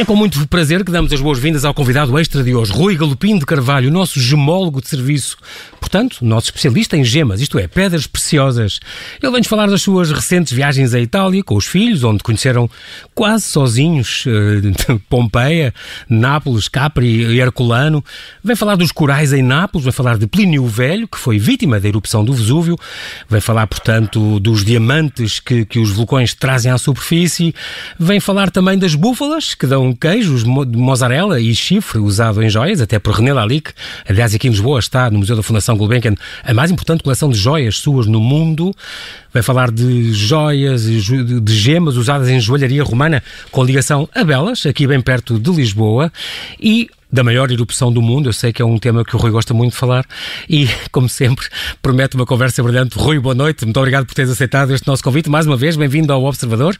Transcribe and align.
É 0.00 0.04
com 0.06 0.16
muito 0.16 0.48
prazer 0.48 0.82
que 0.82 0.90
damos 0.90 1.12
as 1.12 1.20
boas-vindas 1.20 1.62
ao 1.62 1.74
convidado 1.74 2.18
extra 2.18 2.42
de 2.42 2.54
hoje, 2.54 2.72
Rui 2.72 2.96
Galopim 2.96 3.38
de 3.38 3.44
Carvalho, 3.44 3.90
nosso 3.90 4.18
gemólogo 4.18 4.80
de 4.80 4.88
serviço. 4.88 5.36
Portanto, 5.78 6.24
nosso 6.24 6.46
especialista 6.46 6.96
em 6.96 7.04
gemas, 7.04 7.42
isto 7.42 7.58
é, 7.58 7.68
pedras 7.68 8.06
preciosas. 8.06 8.80
Ele 9.22 9.30
vem-nos 9.30 9.46
falar 9.46 9.68
das 9.68 9.82
suas 9.82 10.10
recentes 10.10 10.54
viagens 10.54 10.94
à 10.94 11.00
Itália 11.00 11.44
com 11.44 11.54
os 11.54 11.66
filhos, 11.66 12.02
onde 12.02 12.22
conheceram 12.22 12.70
quase 13.14 13.44
sozinhos 13.44 14.24
uh, 14.24 15.00
Pompeia, 15.10 15.74
Nápoles, 16.08 16.66
Capri 16.66 17.06
e 17.06 17.38
Herculano. 17.38 18.02
Vem 18.42 18.56
falar 18.56 18.76
dos 18.76 18.92
corais 18.92 19.34
em 19.34 19.42
Nápoles, 19.42 19.84
vai 19.84 19.92
falar 19.92 20.16
de 20.16 20.26
Plínio 20.26 20.64
o 20.64 20.66
Velho, 20.66 21.06
que 21.06 21.18
foi 21.18 21.38
vítima 21.38 21.78
da 21.78 21.88
erupção 21.88 22.24
do 22.24 22.32
Vesúvio. 22.32 22.78
Vai 23.28 23.42
falar, 23.42 23.66
portanto, 23.66 24.40
dos 24.40 24.64
diamantes 24.64 25.40
que, 25.40 25.66
que 25.66 25.78
os 25.78 25.90
vulcões 25.90 26.32
trazem 26.32 26.72
à 26.72 26.78
superfície. 26.78 27.54
Vem 27.98 28.18
falar 28.18 28.50
também 28.50 28.78
das 28.78 28.94
búfalas, 28.94 29.52
que 29.54 29.66
dão 29.66 29.89
queijos 29.94 30.44
de 30.44 30.76
mozzarella 30.76 31.40
e 31.40 31.54
chifre 31.54 31.98
usado 31.98 32.42
em 32.42 32.48
joias, 32.48 32.80
até 32.80 32.98
por 32.98 33.14
René 33.14 33.32
Lalique. 33.32 33.72
Aliás, 34.08 34.34
aqui 34.34 34.48
em 34.48 34.50
Lisboa 34.50 34.78
está, 34.78 35.10
no 35.10 35.18
Museu 35.18 35.36
da 35.36 35.42
Fundação 35.42 35.76
Gulbenkian, 35.76 36.14
a 36.44 36.54
mais 36.54 36.70
importante 36.70 37.02
coleção 37.02 37.28
de 37.30 37.38
joias 37.38 37.76
suas 37.76 38.06
no 38.06 38.20
mundo. 38.20 38.74
Vai 39.32 39.42
falar 39.42 39.70
de 39.70 40.12
joias, 40.12 40.84
de 40.84 41.54
gemas 41.54 41.96
usadas 41.96 42.28
em 42.28 42.40
joalharia 42.40 42.82
romana 42.82 43.22
com 43.50 43.64
ligação 43.64 44.08
a 44.14 44.24
Belas, 44.24 44.66
aqui 44.66 44.86
bem 44.86 45.00
perto 45.00 45.38
de 45.38 45.50
Lisboa. 45.50 46.12
E 46.60 46.90
da 47.12 47.24
maior 47.24 47.50
erupção 47.50 47.92
do 47.92 48.00
mundo. 48.00 48.28
Eu 48.28 48.32
sei 48.32 48.52
que 48.52 48.62
é 48.62 48.64
um 48.64 48.78
tema 48.78 49.04
que 49.04 49.14
o 49.16 49.18
Rui 49.18 49.30
gosta 49.30 49.52
muito 49.52 49.72
de 49.72 49.78
falar 49.78 50.06
e, 50.48 50.68
como 50.92 51.08
sempre, 51.08 51.46
promete 51.82 52.14
uma 52.14 52.26
conversa 52.26 52.62
brilhante. 52.62 52.96
Rui, 52.98 53.18
boa 53.18 53.34
noite. 53.34 53.64
Muito 53.64 53.76
obrigado 53.78 54.06
por 54.06 54.14
teres 54.14 54.30
aceitado 54.30 54.72
este 54.72 54.86
nosso 54.86 55.02
convite. 55.02 55.28
Mais 55.28 55.46
uma 55.46 55.56
vez, 55.56 55.76
bem-vindo 55.76 56.12
ao 56.12 56.24
Observador. 56.24 56.78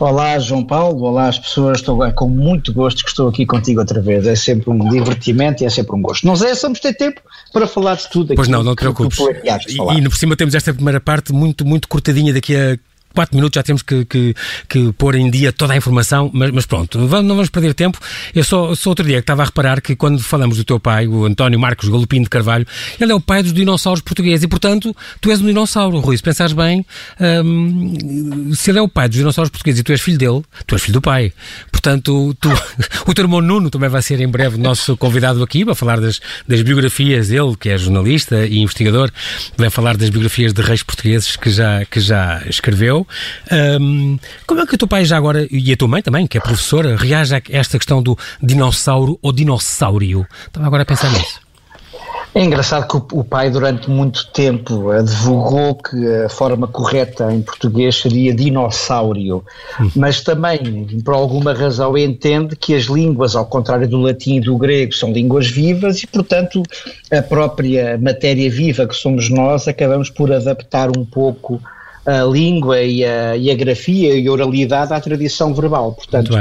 Olá, 0.00 0.38
João 0.38 0.64
Paulo. 0.64 1.02
Olá, 1.02 1.28
as 1.28 1.38
pessoas. 1.38 1.78
Estou 1.78 2.10
com 2.12 2.26
muito 2.26 2.72
gosto 2.72 3.04
que 3.04 3.10
estou 3.10 3.28
aqui 3.28 3.44
contigo 3.44 3.80
outra 3.80 4.00
vez. 4.00 4.26
É 4.26 4.34
sempre 4.34 4.70
um 4.70 4.88
divertimento 4.88 5.62
e 5.62 5.66
é 5.66 5.70
sempre 5.70 5.94
um 5.94 6.00
gosto. 6.00 6.26
Não 6.26 6.34
sei 6.34 6.54
se 6.54 6.62
vamos 6.62 6.80
ter 6.80 6.94
tempo 6.94 7.20
para 7.52 7.66
falar 7.66 7.96
de 7.96 8.08
tudo 8.08 8.32
aqui. 8.32 8.36
Pois 8.36 8.48
não, 8.48 8.62
não 8.62 8.74
te 8.74 8.78
preocupes. 8.78 9.18
E, 9.18 9.98
e, 9.98 10.08
por 10.08 10.16
cima 10.16 10.34
temos 10.36 10.54
esta 10.54 10.72
primeira 10.72 11.00
parte 11.00 11.34
muito, 11.34 11.66
muito 11.66 11.86
cortadinha 11.86 12.32
daqui 12.32 12.56
a 12.56 12.78
quatro 13.14 13.34
minutos 13.34 13.56
já 13.56 13.62
temos 13.62 13.82
que, 13.82 14.04
que, 14.04 14.34
que, 14.68 14.92
pôr 14.92 15.14
em 15.14 15.30
dia 15.30 15.52
toda 15.52 15.72
a 15.72 15.76
informação, 15.76 16.30
mas, 16.32 16.50
mas 16.50 16.66
pronto, 16.66 17.06
vamos, 17.06 17.26
não 17.26 17.34
vamos 17.34 17.50
perder 17.50 17.74
tempo. 17.74 17.98
Eu 18.34 18.44
só, 18.44 18.74
só 18.74 18.90
outro 18.90 19.04
dia 19.04 19.16
que 19.16 19.22
estava 19.22 19.42
a 19.42 19.46
reparar 19.46 19.80
que 19.80 19.96
quando 19.96 20.20
falamos 20.22 20.56
do 20.56 20.64
teu 20.64 20.78
pai, 20.78 21.06
o 21.06 21.24
António 21.24 21.58
Marcos 21.58 21.88
Galopim 21.88 22.22
de 22.22 22.28
Carvalho, 22.28 22.66
ele 23.00 23.12
é 23.12 23.14
o 23.14 23.20
pai 23.20 23.42
dos 23.42 23.52
dinossauros 23.52 24.02
portugueses 24.02 24.44
e, 24.44 24.48
portanto, 24.48 24.94
tu 25.20 25.30
és 25.30 25.40
um 25.40 25.46
dinossauro, 25.46 25.98
Rui. 25.98 26.16
Se 26.16 26.22
pensares 26.22 26.52
bem, 26.52 26.84
hum, 27.44 28.52
se 28.54 28.70
ele 28.70 28.78
é 28.78 28.82
o 28.82 28.88
pai 28.88 29.08
dos 29.08 29.18
dinossauros 29.18 29.50
portugueses 29.50 29.80
e 29.80 29.82
tu 29.82 29.92
és 29.92 30.00
filho 30.00 30.18
dele, 30.18 30.42
tu 30.66 30.74
és 30.74 30.82
filho 30.82 30.94
do 30.94 31.02
pai. 31.02 31.32
Portanto, 31.70 32.36
tu, 32.40 32.48
o 33.06 33.14
teu 33.14 33.24
irmão 33.24 33.40
Nuno 33.40 33.70
também 33.70 33.88
vai 33.88 34.02
ser 34.02 34.20
em 34.20 34.28
breve 34.28 34.58
nosso 34.58 34.96
convidado 34.96 35.42
aqui 35.42 35.64
para 35.64 35.74
falar 35.74 36.00
das, 36.00 36.20
das 36.46 36.62
biografias 36.62 37.28
dele, 37.28 37.56
que 37.58 37.68
é 37.68 37.78
jornalista 37.78 38.46
e 38.46 38.58
investigador, 38.58 39.10
vai 39.56 39.70
falar 39.70 39.96
das 39.96 40.10
biografias 40.10 40.52
de 40.52 40.62
reis 40.62 40.82
portugueses 40.82 41.36
que 41.36 41.50
já, 41.50 41.84
que 41.84 42.00
já 42.00 42.42
escreveu. 42.46 42.99
Um, 43.80 44.18
como 44.46 44.60
é 44.60 44.66
que 44.66 44.74
o 44.74 44.78
teu 44.78 44.88
pai 44.88 45.04
já 45.04 45.16
agora, 45.16 45.46
e 45.50 45.72
a 45.72 45.76
tua 45.76 45.88
mãe 45.88 46.02
também, 46.02 46.26
que 46.26 46.38
é 46.38 46.40
professora, 46.40 46.96
reage 46.96 47.34
a 47.34 47.42
esta 47.50 47.78
questão 47.78 48.02
do 48.02 48.16
dinossauro 48.42 49.18
ou 49.22 49.32
dinossaurio? 49.32 50.26
Estava 50.46 50.66
agora 50.66 50.82
a 50.82 50.86
pensar 50.86 51.10
nisso. 51.10 51.40
É 52.32 52.44
engraçado 52.44 52.86
que 52.86 53.16
o, 53.16 53.24
pai 53.24 53.50
durante 53.50 53.90
muito 53.90 54.28
tempo 54.28 54.90
advogou 54.90 55.74
que 55.74 56.06
a 56.24 56.28
forma 56.28 56.68
correta 56.68 57.32
em 57.32 57.42
português 57.42 57.96
seria 57.96 58.32
dinossauro, 58.32 59.44
hum. 59.80 59.90
mas 59.96 60.20
também, 60.20 60.86
por 61.04 61.14
alguma 61.14 61.52
razão, 61.52 61.98
entende 61.98 62.54
que 62.54 62.72
as 62.72 62.84
línguas, 62.84 63.34
ao 63.34 63.46
contrário 63.46 63.88
do 63.88 63.98
latim 63.98 64.36
e 64.36 64.40
do 64.40 64.56
grego, 64.56 64.94
são 64.94 65.12
línguas 65.12 65.48
vivas 65.48 66.04
e, 66.04 66.06
portanto, 66.06 66.62
a 67.10 67.20
própria 67.20 67.98
matéria 67.98 68.48
viva 68.48 68.86
que 68.86 68.94
somos 68.94 69.28
nós 69.28 69.66
acabamos 69.66 70.08
por 70.08 70.32
adaptar 70.32 70.88
um 70.96 71.04
pouco 71.04 71.60
a 72.06 72.24
língua 72.24 72.82
e 72.82 73.04
a, 73.04 73.36
e 73.36 73.50
a 73.50 73.54
grafia 73.54 74.18
e 74.18 74.26
a 74.26 74.32
oralidade 74.32 74.92
à 74.92 75.00
tradição 75.00 75.54
verbal. 75.54 75.92
Portanto, 75.92 76.32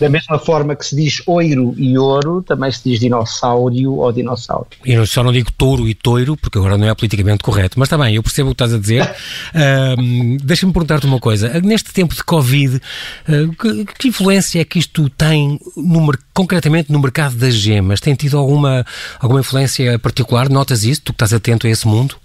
da 0.00 0.08
mesma 0.08 0.38
forma 0.38 0.76
que 0.76 0.84
se 0.84 0.94
diz 0.94 1.22
oiro 1.26 1.74
e 1.76 1.96
ouro, 1.96 2.42
também 2.42 2.70
se 2.70 2.82
diz 2.84 3.00
dinossauro 3.00 3.94
ou 3.94 4.12
dinossauro. 4.12 4.66
E 4.84 4.92
eu 4.92 5.06
só 5.06 5.22
não 5.22 5.32
digo 5.32 5.50
touro 5.52 5.88
e 5.88 5.94
toiro, 5.94 6.36
porque 6.36 6.58
agora 6.58 6.76
não 6.76 6.86
é 6.86 6.94
politicamente 6.94 7.42
correto, 7.42 7.78
mas 7.78 7.88
também 7.88 8.14
eu 8.14 8.22
percebo 8.22 8.50
o 8.50 8.54
que 8.54 8.62
estás 8.62 8.74
a 8.74 8.78
dizer. 8.78 9.02
uh, 9.54 10.38
Deixa-me 10.44 10.72
perguntar-te 10.72 11.06
uma 11.06 11.18
coisa. 11.18 11.60
Neste 11.60 11.92
tempo 11.92 12.14
de 12.14 12.22
Covid, 12.22 12.76
uh, 12.76 13.52
que, 13.54 13.84
que, 13.98 14.08
influência 14.08 14.60
é 14.60 14.64
que 14.64 14.78
isto 14.78 15.08
tem 15.10 15.58
no, 15.76 16.12
concretamente 16.34 16.92
no 16.92 17.00
mercado 17.00 17.36
das 17.36 17.54
gemas? 17.54 18.00
Tem 18.00 18.14
tido 18.14 18.36
alguma, 18.36 18.84
alguma 19.18 19.40
influência 19.40 19.98
particular? 19.98 20.48
Notas 20.48 20.84
isso? 20.84 21.02
Tu 21.02 21.12
que 21.12 21.16
estás 21.16 21.32
atento 21.32 21.66
a 21.66 21.70
esse 21.70 21.86
mundo? 21.86 22.16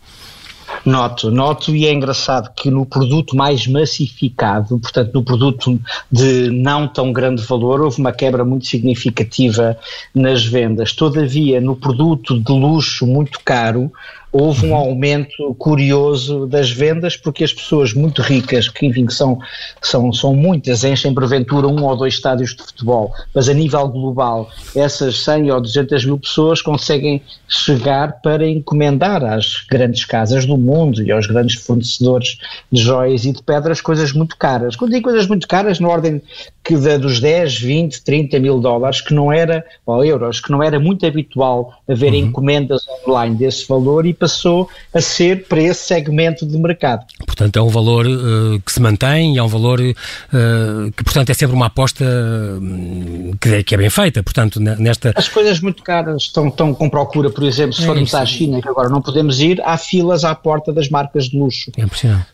Noto, 0.85 1.29
noto 1.29 1.75
e 1.75 1.85
é 1.85 1.93
engraçado 1.93 2.51
que 2.55 2.71
no 2.71 2.85
produto 2.85 3.35
mais 3.35 3.67
massificado, 3.67 4.79
portanto 4.79 5.13
no 5.13 5.23
produto 5.23 5.79
de 6.11 6.49
não 6.49 6.87
tão 6.87 7.13
grande 7.13 7.41
valor, 7.43 7.81
houve 7.81 7.99
uma 7.99 8.11
quebra 8.11 8.43
muito 8.43 8.65
significativa 8.65 9.77
nas 10.13 10.43
vendas. 10.43 10.93
Todavia, 10.93 11.61
no 11.61 11.75
produto 11.75 12.39
de 12.39 12.51
luxo 12.51 13.05
muito 13.05 13.39
caro, 13.43 13.91
houve 14.31 14.67
um 14.67 14.69
uhum. 14.69 14.75
aumento 14.75 15.53
curioso 15.55 16.47
das 16.47 16.71
vendas, 16.71 17.17
porque 17.17 17.43
as 17.43 17.53
pessoas 17.53 17.93
muito 17.93 18.21
ricas, 18.21 18.69
que 18.69 18.85
enfim 18.85 19.07
são, 19.09 19.37
são, 19.81 20.13
são 20.13 20.33
muitas, 20.33 20.83
enchem 20.83 21.13
porventura 21.13 21.67
um 21.67 21.83
ou 21.83 21.97
dois 21.97 22.13
estádios 22.13 22.55
de 22.55 22.63
futebol, 22.63 23.13
mas 23.33 23.49
a 23.49 23.53
nível 23.53 23.87
global 23.89 24.49
essas 24.75 25.23
100 25.23 25.51
ou 25.51 25.61
200 25.61 26.05
mil 26.05 26.17
pessoas 26.17 26.61
conseguem 26.61 27.21
chegar 27.47 28.21
para 28.21 28.47
encomendar 28.47 29.23
às 29.23 29.65
grandes 29.69 30.05
casas 30.05 30.45
do 30.45 30.57
mundo 30.57 31.03
e 31.03 31.11
aos 31.11 31.27
grandes 31.27 31.55
fornecedores 31.55 32.37
de 32.71 32.81
joias 32.81 33.25
e 33.25 33.33
de 33.33 33.43
pedras 33.43 33.81
coisas 33.81 34.13
muito 34.13 34.37
caras. 34.37 34.75
Quando 34.75 34.91
digo 34.91 35.03
coisas 35.03 35.27
muito 35.27 35.47
caras, 35.47 35.79
na 35.79 35.89
ordem 35.89 36.21
que 36.63 36.77
da, 36.77 36.97
dos 36.97 37.19
10, 37.19 37.59
20, 37.59 38.03
30 38.03 38.39
mil 38.39 38.59
dólares, 38.59 39.01
que 39.01 39.13
não 39.13 39.31
era, 39.31 39.65
ou 39.85 40.05
euros, 40.05 40.39
que 40.39 40.51
não 40.51 40.61
era 40.61 40.79
muito 40.79 41.05
habitual 41.05 41.73
haver 41.89 42.13
uhum. 42.13 42.19
encomendas 42.19 42.85
online 43.07 43.35
desse 43.35 43.67
valor 43.67 44.05
e 44.05 44.13
passou 44.21 44.69
a 44.93 45.01
ser 45.01 45.47
para 45.47 45.59
esse 45.61 45.87
segmento 45.87 46.45
de 46.45 46.55
mercado. 46.57 47.03
Portanto, 47.25 47.57
é 47.57 47.61
um 47.61 47.69
valor 47.69 48.05
uh, 48.05 48.61
que 48.63 48.71
se 48.71 48.79
mantém, 48.79 49.37
é 49.37 49.43
um 49.43 49.47
valor 49.47 49.79
uh, 49.79 50.91
que, 50.95 51.03
portanto, 51.03 51.31
é 51.31 51.33
sempre 51.33 51.55
uma 51.55 51.65
aposta 51.65 52.05
uh, 52.05 53.37
que, 53.41 53.49
é, 53.49 53.63
que, 53.63 53.73
é, 53.73 53.77
bem 53.77 53.89
feita, 53.89 54.21
portanto, 54.21 54.59
nesta... 54.59 55.11
As 55.15 55.27
coisas 55.27 55.59
muito 55.59 55.81
caras 55.81 56.23
estão, 56.23 56.49
estão 56.49 56.71
com 56.73 56.87
procura, 56.87 57.31
por 57.31 57.43
exemplo, 57.43 57.73
se 57.73 57.81
é 57.81 57.85
formos 57.85 58.09
isso. 58.09 58.17
à 58.17 58.25
China, 58.25 58.61
que 58.61 58.69
agora 58.69 58.89
não 58.89 59.01
podemos 59.01 59.39
ir, 59.41 59.59
há 59.65 59.77
filas 59.77 60.23
à 60.23 60.35
porta 60.35 60.71
das 60.71 60.87
marcas 60.87 61.25
de 61.25 61.37
luxo. 61.37 61.71
É 61.75 61.81
impressionante. 61.81 62.27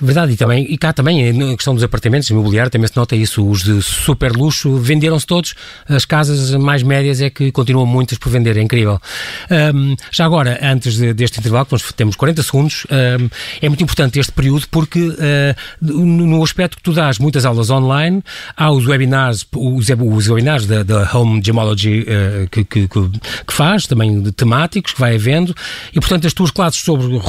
Verdade, 0.00 0.32
e, 0.32 0.36
também, 0.36 0.66
e 0.68 0.78
cá 0.78 0.92
também, 0.92 1.32
na 1.32 1.54
questão 1.54 1.74
dos 1.74 1.82
apartamentos, 1.82 2.28
imobiliário, 2.30 2.70
também 2.70 2.88
se 2.88 2.96
nota 2.96 3.14
isso. 3.14 3.46
Os 3.46 3.62
de 3.62 3.82
super 3.82 4.32
luxo 4.32 4.76
venderam-se 4.76 5.26
todos, 5.26 5.54
as 5.88 6.04
casas 6.04 6.50
mais 6.56 6.82
médias 6.82 7.20
é 7.20 7.30
que 7.30 7.52
continuam 7.52 7.86
muitas 7.86 8.18
por 8.18 8.30
vender, 8.30 8.56
é 8.56 8.62
incrível. 8.62 9.00
Um, 9.74 9.96
já 10.10 10.24
agora, 10.24 10.58
antes 10.62 10.96
de, 10.96 11.12
deste 11.12 11.38
intervalo, 11.40 11.66
que 11.66 11.72
nós 11.72 11.82
temos 11.92 12.16
40 12.16 12.42
segundos, 12.42 12.86
um, 12.90 13.28
é 13.60 13.68
muito 13.68 13.82
importante 13.82 14.18
este 14.18 14.32
período 14.32 14.66
porque 14.70 15.00
uh, 15.00 15.14
no 15.80 16.42
aspecto 16.42 16.76
que 16.76 16.82
tu 16.82 16.92
dás 16.92 17.18
muitas 17.18 17.44
aulas 17.44 17.70
online, 17.70 18.22
há 18.56 18.70
os 18.70 18.86
webinars, 18.86 19.46
os, 19.54 19.86
os 19.88 20.28
webinars 20.28 20.66
da, 20.66 20.82
da 20.82 21.10
Home 21.16 21.42
Gemology 21.44 22.02
uh, 22.02 22.48
que, 22.50 22.64
que, 22.64 22.88
que, 22.88 23.52
faz, 23.52 23.86
também 23.86 24.22
temáticos, 24.32 24.92
que 24.92 25.00
vai 25.00 25.16
havendo, 25.16 25.54
e 25.92 26.00
portanto 26.00 26.26
as 26.26 26.32
tuas 26.32 26.50
classes 26.50 26.80
sobre 26.80 27.20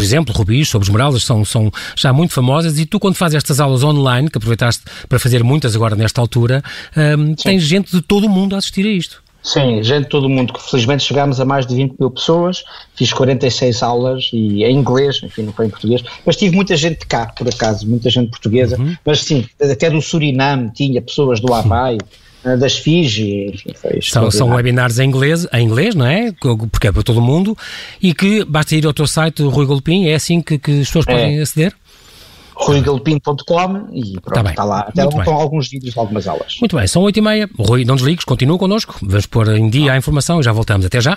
por 0.00 0.04
exemplo, 0.04 0.34
rubis, 0.34 0.70
sobre 0.70 0.88
esmeraldas, 0.88 1.22
são, 1.22 1.44
são 1.44 1.70
já 1.94 2.10
muito 2.10 2.32
famosas. 2.32 2.78
E 2.78 2.86
tu, 2.86 2.98
quando 2.98 3.16
fazes 3.16 3.36
estas 3.36 3.60
aulas 3.60 3.84
online, 3.84 4.30
que 4.30 4.38
aproveitaste 4.38 4.82
para 5.06 5.18
fazer 5.18 5.44
muitas 5.44 5.76
agora 5.76 5.94
nesta 5.94 6.22
altura, 6.22 6.62
um, 6.96 7.34
tens 7.34 7.62
gente 7.64 7.92
de 7.92 8.00
todo 8.00 8.24
o 8.24 8.30
mundo 8.30 8.54
a 8.54 8.58
assistir 8.58 8.86
a 8.86 8.88
isto. 8.88 9.22
Sim, 9.42 9.82
gente 9.82 10.04
de 10.04 10.08
todo 10.08 10.24
o 10.24 10.28
mundo, 10.30 10.54
que 10.54 10.70
felizmente 10.70 11.04
chegámos 11.04 11.38
a 11.38 11.44
mais 11.44 11.66
de 11.66 11.74
20 11.74 11.96
mil 12.00 12.10
pessoas, 12.10 12.64
fiz 12.94 13.12
46 13.12 13.82
aulas 13.82 14.30
e 14.32 14.64
em 14.64 14.78
inglês, 14.78 15.20
enfim, 15.22 15.42
não 15.42 15.52
foi 15.52 15.66
em 15.66 15.70
português, 15.70 16.02
mas 16.24 16.36
tive 16.36 16.56
muita 16.56 16.74
gente 16.78 17.00
de 17.00 17.06
cá, 17.06 17.26
por 17.36 17.46
acaso, 17.46 17.86
muita 17.86 18.08
gente 18.08 18.30
portuguesa, 18.30 18.78
uhum. 18.78 18.96
mas 19.04 19.20
sim, 19.20 19.46
até 19.60 19.90
do 19.90 20.00
Suriname 20.00 20.70
tinha 20.72 21.02
pessoas 21.02 21.40
do 21.40 21.52
Havaí, 21.52 21.98
das 22.42 22.78
Fiji, 22.78 23.62
enfim, 23.66 24.00
são, 24.02 24.30
são 24.30 24.50
webinars 24.50 24.98
em 24.98 25.06
inglês, 25.06 25.46
em 25.52 25.64
inglês, 25.64 25.94
não 25.94 26.06
é? 26.06 26.32
Porque 26.72 26.88
é 26.88 26.92
para 26.92 27.02
todo 27.02 27.20
mundo 27.20 27.56
e 28.00 28.14
que 28.14 28.44
basta 28.44 28.74
ir 28.74 28.86
ao 28.86 28.94
teu 28.94 29.06
site, 29.06 29.42
Rui 29.42 29.66
Golpim, 29.66 30.06
é 30.06 30.14
assim 30.14 30.40
que, 30.40 30.58
que 30.58 30.80
as 30.80 30.86
pessoas 30.86 31.06
é. 31.08 31.12
podem 31.12 31.40
aceder? 31.40 31.74
ruigalpim.com 32.60 33.88
e 33.92 34.20
pronto, 34.20 34.44
tá 34.44 34.50
está 34.50 34.64
lá. 34.64 34.80
Até 34.80 35.06
estão 35.06 35.34
alguns 35.34 35.68
vídeos 35.68 35.94
de 35.94 35.98
algumas 35.98 36.28
aulas. 36.28 36.58
Muito 36.60 36.76
bem, 36.76 36.86
são 36.86 37.02
8 37.02 37.16
e 37.16 37.22
meia. 37.22 37.50
Rui, 37.58 37.84
não 37.84 37.96
desligues, 37.96 38.24
continua 38.24 38.58
connosco. 38.58 38.96
Vamos 39.00 39.26
pôr 39.26 39.48
em 39.56 39.70
dia 39.70 39.94
a 39.94 39.96
informação 39.96 40.40
e 40.40 40.42
já 40.42 40.52
voltamos. 40.52 40.84
Até 40.84 41.00
já. 41.00 41.16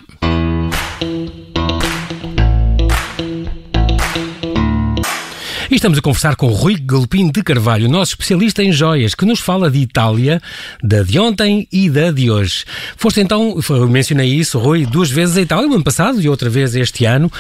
E 5.73 5.75
estamos 5.75 5.97
a 5.97 6.01
conversar 6.03 6.35
com 6.35 6.49
Rui 6.49 6.75
Galopim 6.75 7.31
de 7.31 7.41
Carvalho, 7.41 7.89
nosso 7.89 8.11
especialista 8.11 8.63
em 8.63 8.71
joias, 8.71 9.15
que 9.15 9.25
nos 9.25 9.39
fala 9.39 9.71
de 9.71 9.79
Itália, 9.79 10.39
da 10.83 11.01
de 11.01 11.17
ontem 11.17 11.67
e 11.71 11.89
da 11.89 12.11
de 12.11 12.29
hoje. 12.29 12.63
Foste 12.95 13.21
então, 13.21 13.57
mencionei 13.89 14.31
isso, 14.31 14.59
Rui, 14.59 14.85
duas 14.85 15.09
vezes 15.09 15.35
a 15.35 15.41
Itália, 15.41 15.67
o 15.67 15.73
ano 15.73 15.83
passado 15.83 16.21
e 16.21 16.29
outra 16.29 16.47
vez 16.47 16.75
este 16.75 17.05
ano. 17.05 17.31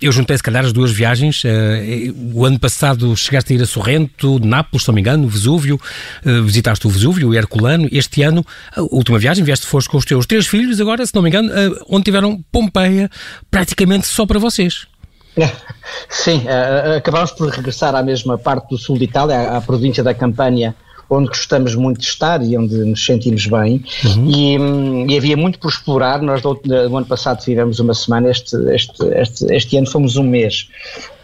Eu 0.00 0.10
juntei 0.10 0.36
se 0.36 0.42
calhar 0.42 0.64
as 0.64 0.72
duas 0.72 0.90
viagens. 0.90 1.44
Ah, 1.44 2.10
o 2.34 2.44
ano 2.44 2.58
passado 2.58 3.16
chegaste 3.16 3.52
a 3.52 3.56
ir 3.56 3.62
a 3.62 3.66
Sorrento, 3.66 4.40
Nápoles, 4.44 4.82
se 4.82 4.88
não 4.88 4.94
me 4.96 5.00
engano, 5.00 5.28
Vesúvio, 5.28 5.80
ah, 6.26 6.42
visitaste 6.42 6.88
o 6.88 6.90
Vesúvio, 6.90 7.28
o 7.28 7.34
Herculano. 7.36 7.88
Este 7.92 8.24
ano, 8.24 8.44
a 8.74 8.82
última 8.82 9.16
viagem, 9.16 9.44
vieste 9.44 9.64
foste 9.64 9.88
com 9.88 9.96
os 9.96 10.04
teus 10.04 10.26
três 10.26 10.48
filhos, 10.48 10.80
agora, 10.80 11.06
se 11.06 11.14
não 11.14 11.22
me 11.22 11.28
engano, 11.28 11.48
ah, 11.52 11.84
onde 11.88 12.02
tiveram 12.02 12.44
Pompeia, 12.50 13.08
praticamente 13.48 14.08
só 14.08 14.26
para 14.26 14.40
vocês. 14.40 14.89
Sim, 16.08 16.38
uh, 16.38 16.96
acabámos 16.96 17.32
por 17.32 17.48
regressar 17.48 17.94
à 17.94 18.02
mesma 18.02 18.36
parte 18.36 18.68
do 18.70 18.78
sul 18.78 18.98
de 18.98 19.04
Itália, 19.04 19.56
à, 19.56 19.60
província 19.60 20.02
da 20.02 20.14
Campânia, 20.14 20.74
onde 21.08 21.28
gostamos 21.28 21.74
muito 21.74 22.00
de 22.00 22.06
estar 22.06 22.42
e 22.42 22.56
onde 22.56 22.74
nos 22.76 23.04
sentimos 23.04 23.46
bem. 23.46 23.84
Uhum. 24.04 24.30
E, 24.30 24.58
um, 24.58 25.10
e, 25.10 25.16
havia 25.16 25.36
muito 25.36 25.58
por 25.58 25.68
explorar. 25.68 26.22
Nós, 26.22 26.40
do, 26.40 26.54
do 26.54 26.96
ano 26.96 27.06
passado, 27.06 27.40
tivemos 27.40 27.80
uma 27.80 27.94
semana, 27.94 28.30
este, 28.30 28.56
este, 28.72 29.04
este, 29.14 29.54
este 29.54 29.76
ano 29.76 29.90
fomos 29.90 30.16
um 30.16 30.22
mês. 30.22 30.68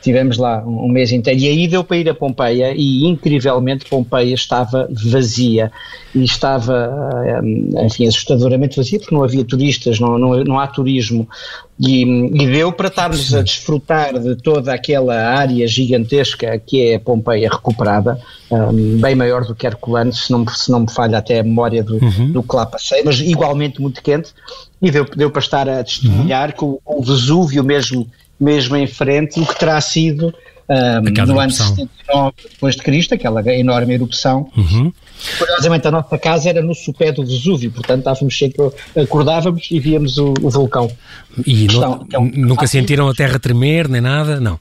Tivemos 0.06 0.38
lá 0.38 0.62
um 0.64 0.87
mês 0.87 1.11
inteiro. 1.11 1.41
E 1.41 1.49
aí 1.49 1.67
deu 1.67 1.82
para 1.82 1.97
ir 1.97 2.08
a 2.08 2.14
Pompeia 2.14 2.73
e, 2.76 3.05
incrivelmente, 3.06 3.87
Pompeia 3.87 4.32
estava 4.32 4.88
vazia. 4.88 5.73
E 6.14 6.23
estava, 6.23 7.11
hum, 7.43 7.70
enfim, 7.85 8.06
assustadoramente 8.06 8.76
vazia, 8.76 9.00
porque 9.00 9.12
não 9.12 9.25
havia 9.25 9.44
turistas, 9.44 9.99
não, 9.99 10.17
não, 10.17 10.44
não 10.44 10.61
há 10.61 10.69
turismo. 10.69 11.29
E, 11.76 12.05
e, 12.05 12.47
deu 12.47 12.70
para 12.70 12.87
estarmos 12.87 13.35
a 13.35 13.43
desfrutar 13.43 14.17
de 14.17 14.37
toda 14.37 14.73
aquela 14.73 15.29
área 15.29 15.67
gigantesca 15.67 16.56
que 16.56 16.91
é 16.91 16.94
a 16.94 17.00
Pompeia 17.00 17.50
recuperada, 17.50 18.17
um, 18.49 19.00
bem 19.00 19.17
maior 19.17 19.44
do 19.44 19.56
que 19.56 19.67
Herculano, 19.67 20.12
se 20.12 20.31
não, 20.31 20.47
se 20.47 20.70
não 20.70 20.82
me 20.82 20.91
falha 20.93 21.19
até 21.19 21.41
a 21.41 21.43
memória 21.43 21.82
do, 21.82 21.94
uhum. 21.94 22.31
do 22.31 22.44
que 22.44 22.55
lá 22.55 22.64
passei, 22.64 23.02
mas 23.02 23.19
igualmente 23.19 23.82
muito 23.82 24.00
quente. 24.00 24.31
E 24.81 24.88
deu, 24.88 25.05
deu 25.17 25.32
para 25.32 25.41
estar 25.41 25.69
a 25.69 25.82
testemunhar 25.82 26.50
uhum. 26.50 26.79
com 26.85 26.97
o 26.99 27.02
Vesúvio 27.02 27.64
mesmo 27.64 28.06
mesmo 28.38 28.77
em 28.77 28.87
frente, 28.87 29.41
o 29.41 29.47
que 29.47 29.59
terá 29.59 29.81
sido 29.81 30.35
um, 30.69 31.27
no 31.27 31.41
ano 31.41 31.50
79 31.50 32.35
depois 32.50 32.77
de 32.77 32.83
Cristo, 32.83 33.15
aquela 33.15 33.41
enorme 33.55 33.94
erupção. 33.94 34.50
Uhum. 34.56 34.93
Curiosamente, 35.38 35.87
a 35.87 35.91
nossa 35.91 36.19
casa 36.19 36.49
era 36.49 36.61
no 36.61 36.75
sopé 36.75 37.12
do 37.12 37.25
Vesúvio, 37.25 37.71
portanto 37.71 37.99
estávamos 37.99 38.37
sempre, 38.37 38.71
acordávamos 38.97 39.69
e 39.71 39.81
víamos 39.81 40.19
o, 40.19 40.35
o 40.43 40.50
vulcão. 40.50 40.91
E 41.47 41.67
no, 41.67 42.06
é 42.12 42.19
um, 42.19 42.31
nunca 42.35 42.67
sentiram 42.67 43.09
a 43.09 43.15
terra 43.15 43.38
tremer, 43.38 43.88
nem 43.88 44.00
nada? 44.00 44.41
Não 44.41 44.59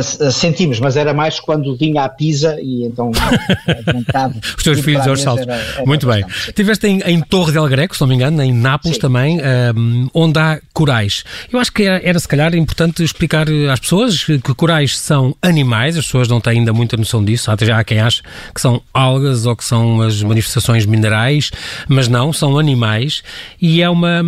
sentimos, 0.00 0.80
mas 0.80 0.96
era 0.96 1.12
mais 1.12 1.38
quando 1.38 1.76
vinha 1.76 2.04
a 2.04 2.08
Pisa 2.08 2.56
e 2.60 2.84
então 2.84 3.10
vontade. 3.92 4.40
Os 4.56 4.62
teus 4.62 4.80
filhos 4.80 5.06
aos 5.06 5.20
saltos. 5.20 5.46
Era, 5.46 5.54
era 5.54 5.86
Muito 5.86 6.06
bem. 6.06 6.24
Tiveste 6.54 6.86
em, 6.86 7.00
em, 7.00 7.20
Torre 7.20 7.52
del 7.52 7.68
Greco, 7.68 7.94
se 7.94 8.00
não 8.00 8.08
me 8.08 8.14
engano, 8.14 8.42
em 8.42 8.52
Nápoles 8.52 8.96
Sim. 8.96 9.00
também, 9.00 9.40
um, 9.76 10.08
onde 10.14 10.38
há 10.38 10.60
corais. 10.72 11.24
Eu 11.52 11.58
acho 11.58 11.72
que 11.72 11.82
era, 11.82 12.00
era, 12.02 12.18
se 12.18 12.28
calhar 12.28 12.54
importante 12.54 13.02
explicar 13.02 13.46
às 13.70 13.80
pessoas 13.80 14.24
que 14.24 14.54
corais 14.54 14.98
são 14.98 15.36
animais, 15.42 15.96
as 15.96 16.06
pessoas 16.06 16.28
não 16.28 16.40
têm 16.40 16.60
ainda 16.60 16.72
muita 16.72 16.96
noção 16.96 17.24
disso, 17.24 17.50
até 17.50 17.66
já 17.66 17.78
há 17.78 17.84
quem 17.84 18.00
acha 18.00 18.22
que 18.54 18.60
são 18.60 18.82
algas 18.92 19.46
ou 19.46 19.56
que 19.56 19.64
são 19.64 20.00
as 20.00 20.22
manifestações 20.22 20.86
minerais, 20.86 21.50
mas 21.88 22.08
não, 22.08 22.32
são 22.32 22.58
animais 22.58 23.22
e 23.60 23.82
é 23.82 23.90
uma. 23.90 24.22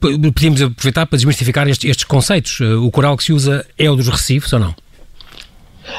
Podíamos 0.00 0.62
aproveitar 0.62 1.06
para 1.06 1.16
desmistificar 1.16 1.68
estes, 1.68 1.88
estes 1.88 2.04
conceitos. 2.04 2.60
O 2.60 2.90
coral 2.90 3.16
que 3.16 3.24
se 3.24 3.32
usa 3.32 3.66
é 3.78 3.90
o 3.90 3.96
dos 3.96 4.08
recifes 4.08 4.52
ou 4.52 4.58
não? 4.58 4.69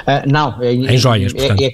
Uh, 0.02 0.30
não, 0.30 0.62
é, 0.62 0.74
em 0.74 0.98
joias, 0.98 1.34
é, 1.36 1.66
é, 1.66 1.72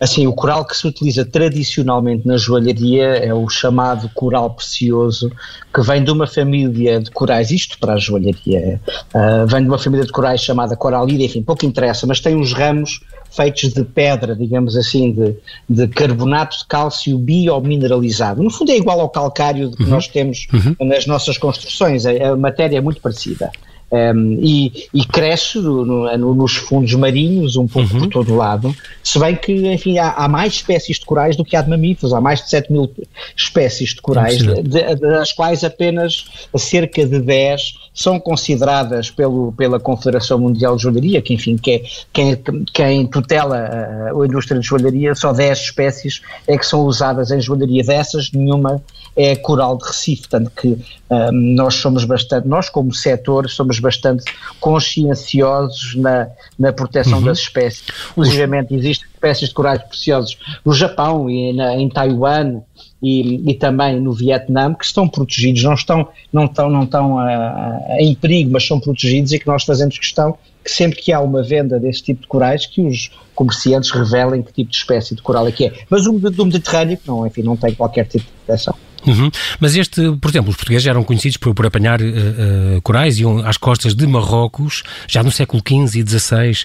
assim, 0.00 0.26
o 0.26 0.32
coral 0.32 0.64
que 0.64 0.76
se 0.76 0.86
utiliza 0.86 1.24
tradicionalmente 1.24 2.26
na 2.26 2.36
joalharia 2.36 3.04
é 3.04 3.32
o 3.32 3.48
chamado 3.48 4.10
coral 4.14 4.50
precioso, 4.50 5.30
que 5.72 5.80
vem 5.82 6.02
de 6.02 6.10
uma 6.10 6.26
família 6.26 7.00
de 7.00 7.10
corais, 7.10 7.50
isto 7.50 7.78
para 7.78 7.94
a 7.94 7.98
joalharia, 7.98 8.80
uh, 9.14 9.46
vem 9.46 9.62
de 9.62 9.68
uma 9.68 9.78
família 9.78 10.04
de 10.04 10.12
corais 10.12 10.40
chamada 10.40 10.76
coralida, 10.76 11.22
enfim, 11.22 11.42
pouco 11.42 11.64
interessa, 11.64 12.06
mas 12.06 12.20
tem 12.20 12.36
uns 12.36 12.52
ramos 12.52 13.00
feitos 13.30 13.72
de 13.72 13.84
pedra, 13.84 14.34
digamos 14.34 14.76
assim, 14.76 15.12
de, 15.12 15.36
de 15.68 15.88
carbonato 15.88 16.58
de 16.58 16.66
cálcio 16.66 17.18
biomineralizado. 17.18 18.42
No 18.42 18.50
fundo 18.50 18.70
é 18.70 18.76
igual 18.76 19.00
ao 19.00 19.10
calcário 19.10 19.70
que 19.72 19.82
uhum. 19.82 19.90
nós 19.90 20.08
temos 20.08 20.46
uhum. 20.52 20.86
nas 20.86 21.06
nossas 21.06 21.36
construções, 21.36 22.06
a, 22.06 22.10
a 22.10 22.36
matéria 22.36 22.78
é 22.78 22.80
muito 22.80 23.00
parecida. 23.00 23.50
Um, 23.88 24.40
e, 24.42 24.88
e, 24.92 25.04
cresce 25.04 25.58
no, 25.58 25.84
no, 25.84 26.34
nos 26.34 26.56
fundos 26.56 26.92
marinhos, 26.94 27.54
um 27.54 27.68
pouco 27.68 27.94
uhum. 27.94 28.00
por 28.00 28.08
todo 28.08 28.34
lado, 28.34 28.74
se 29.00 29.16
bem 29.16 29.36
que, 29.36 29.52
enfim, 29.72 29.96
há, 29.96 30.10
há, 30.10 30.26
mais 30.26 30.54
espécies 30.54 30.98
de 30.98 31.06
corais 31.06 31.36
do 31.36 31.44
que 31.44 31.54
há 31.54 31.62
de 31.62 31.70
mamíferos, 31.70 32.12
há 32.12 32.20
mais 32.20 32.42
de 32.42 32.50
7 32.50 32.72
mil 32.72 32.92
espécies 33.36 33.90
de 33.90 34.02
corais, 34.02 34.38
de, 34.38 34.96
das 34.96 35.32
quais 35.32 35.62
apenas 35.62 36.24
cerca 36.56 37.06
de 37.06 37.20
10 37.20 37.74
são 37.94 38.18
consideradas 38.18 39.08
pelo, 39.08 39.52
pela 39.52 39.78
Confederação 39.78 40.40
Mundial 40.40 40.76
de 40.76 40.82
Joalharia, 40.82 41.22
que, 41.22 41.34
enfim, 41.34 41.56
que 41.56 41.70
é, 41.70 41.82
quem, 42.12 42.42
quem 42.72 43.06
tutela 43.06 43.56
a, 43.56 44.20
a 44.20 44.26
indústria 44.26 44.58
de 44.58 44.66
joalharia, 44.66 45.14
só 45.14 45.32
10 45.32 45.58
espécies 45.58 46.22
é 46.48 46.58
que 46.58 46.66
são 46.66 46.84
usadas 46.84 47.30
em 47.30 47.40
joalharia, 47.40 47.84
dessas 47.84 48.32
nenhuma 48.32 48.82
é 49.16 49.34
coral 49.34 49.78
de 49.78 49.84
Recife, 49.86 50.28
tanto 50.28 50.50
que 50.50 50.76
um, 51.10 51.32
nós 51.54 51.74
somos 51.74 52.04
bastante, 52.04 52.46
nós 52.46 52.68
como 52.68 52.92
setor 52.92 53.48
somos 53.48 53.80
bastante 53.80 54.24
conscienciosos 54.60 55.96
na, 55.96 56.28
na 56.58 56.72
proteção 56.72 57.18
uhum. 57.18 57.24
das 57.24 57.38
espécies. 57.38 57.84
Inclusive 58.10 58.66
existem 58.70 59.08
espécies 59.14 59.48
de 59.48 59.54
corais 59.54 59.82
preciosos 59.82 60.36
no 60.64 60.74
Japão 60.74 61.30
e 61.30 61.54
na, 61.54 61.74
em 61.76 61.88
Taiwan 61.88 62.60
e, 63.02 63.50
e, 63.50 63.54
também 63.54 63.98
no 63.98 64.12
Vietnã 64.12 64.74
que 64.74 64.84
estão 64.84 65.08
protegidos, 65.08 65.62
não 65.62 65.74
estão, 65.74 66.08
não 66.30 66.44
estão, 66.44 66.68
não 66.68 66.82
estão 66.84 67.16
uh, 67.16 67.96
em 67.98 68.14
perigo, 68.14 68.50
mas 68.52 68.66
são 68.66 68.78
protegidos 68.78 69.32
e 69.32 69.38
que 69.38 69.46
nós 69.46 69.64
fazemos 69.64 69.98
questão 69.98 70.36
que 70.62 70.70
sempre 70.70 71.00
que 71.00 71.12
há 71.12 71.20
uma 71.20 71.44
venda 71.44 71.78
desse 71.78 72.02
tipo 72.02 72.22
de 72.22 72.26
corais, 72.26 72.66
que 72.66 72.82
os 72.82 73.10
comerciantes 73.36 73.90
revelem 73.92 74.42
que 74.42 74.52
tipo 74.52 74.70
de 74.70 74.76
espécie 74.76 75.14
de 75.14 75.22
coral 75.22 75.46
é 75.46 75.52
que 75.52 75.66
é. 75.66 75.72
Mas 75.88 76.06
o 76.06 76.18
do 76.18 76.44
Mediterrâneo, 76.44 76.98
não, 77.06 77.24
enfim, 77.24 77.42
não 77.42 77.56
tem 77.56 77.72
qualquer 77.72 78.06
tipo 78.06 78.24
de 78.24 78.32
proteção. 78.44 78.74
Uhum. 79.06 79.30
Mas 79.60 79.76
este, 79.76 80.12
por 80.20 80.30
exemplo, 80.30 80.50
os 80.50 80.56
portugueses 80.56 80.86
eram 80.86 81.04
conhecidos 81.04 81.36
por, 81.36 81.54
por 81.54 81.64
apanhar 81.64 82.00
uh, 82.00 82.04
uh, 82.04 82.82
corais, 82.82 83.18
iam 83.18 83.38
às 83.46 83.56
costas 83.56 83.94
de 83.94 84.06
Marrocos, 84.06 84.82
já 85.06 85.22
no 85.22 85.30
século 85.30 85.62
XV 85.66 86.00
e 86.00 86.18
XVI, 86.18 86.64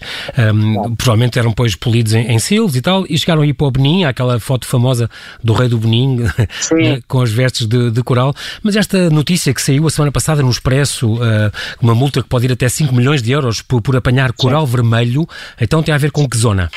um, 0.54 0.96
provavelmente 0.96 1.38
eram 1.38 1.50
depois 1.50 1.76
polidos 1.76 2.14
em, 2.14 2.32
em 2.32 2.40
selos 2.40 2.76
e 2.76 2.82
tal, 2.82 3.06
e 3.08 3.18
chegaram 3.18 3.44
aí 3.44 3.54
para 3.54 3.68
o 3.68 3.72
Benin, 3.72 4.06
aquela 4.06 4.40
foto 4.40 4.66
famosa 4.66 5.10
do 5.44 5.54
rei 5.54 5.68
do 5.68 5.78
Benin, 5.78 6.20
com 7.08 7.22
as 7.22 7.32
vestes 7.32 7.68
de, 7.68 7.92
de, 7.92 8.04
coral. 8.04 8.34
Mas 8.64 8.76
esta 8.76 9.10
notícia 9.10 9.54
que 9.54 9.62
saiu 9.62 9.86
a 9.86 9.90
semana 9.90 10.12
passada 10.12 10.42
no 10.42 10.50
Expresso, 10.50 11.14
uh, 11.16 11.52
uma 11.80 11.94
multa 11.94 12.22
que 12.22 12.28
pode 12.28 12.46
ir 12.46 12.52
até 12.52 12.68
5 12.68 12.94
milhões 12.96 13.22
de 13.22 13.32
euros 13.32 13.62
por, 13.62 13.82
por 13.82 13.96
apanhar 13.96 14.34
coral 14.34 14.66
Sim. 14.66 14.72
vermelho, 14.74 15.28
então 15.60 15.84
tem 15.84 15.94
a 15.94 15.98
ver 15.98 16.12
com 16.12 16.28
que 16.28 16.38
zona? 16.38 16.70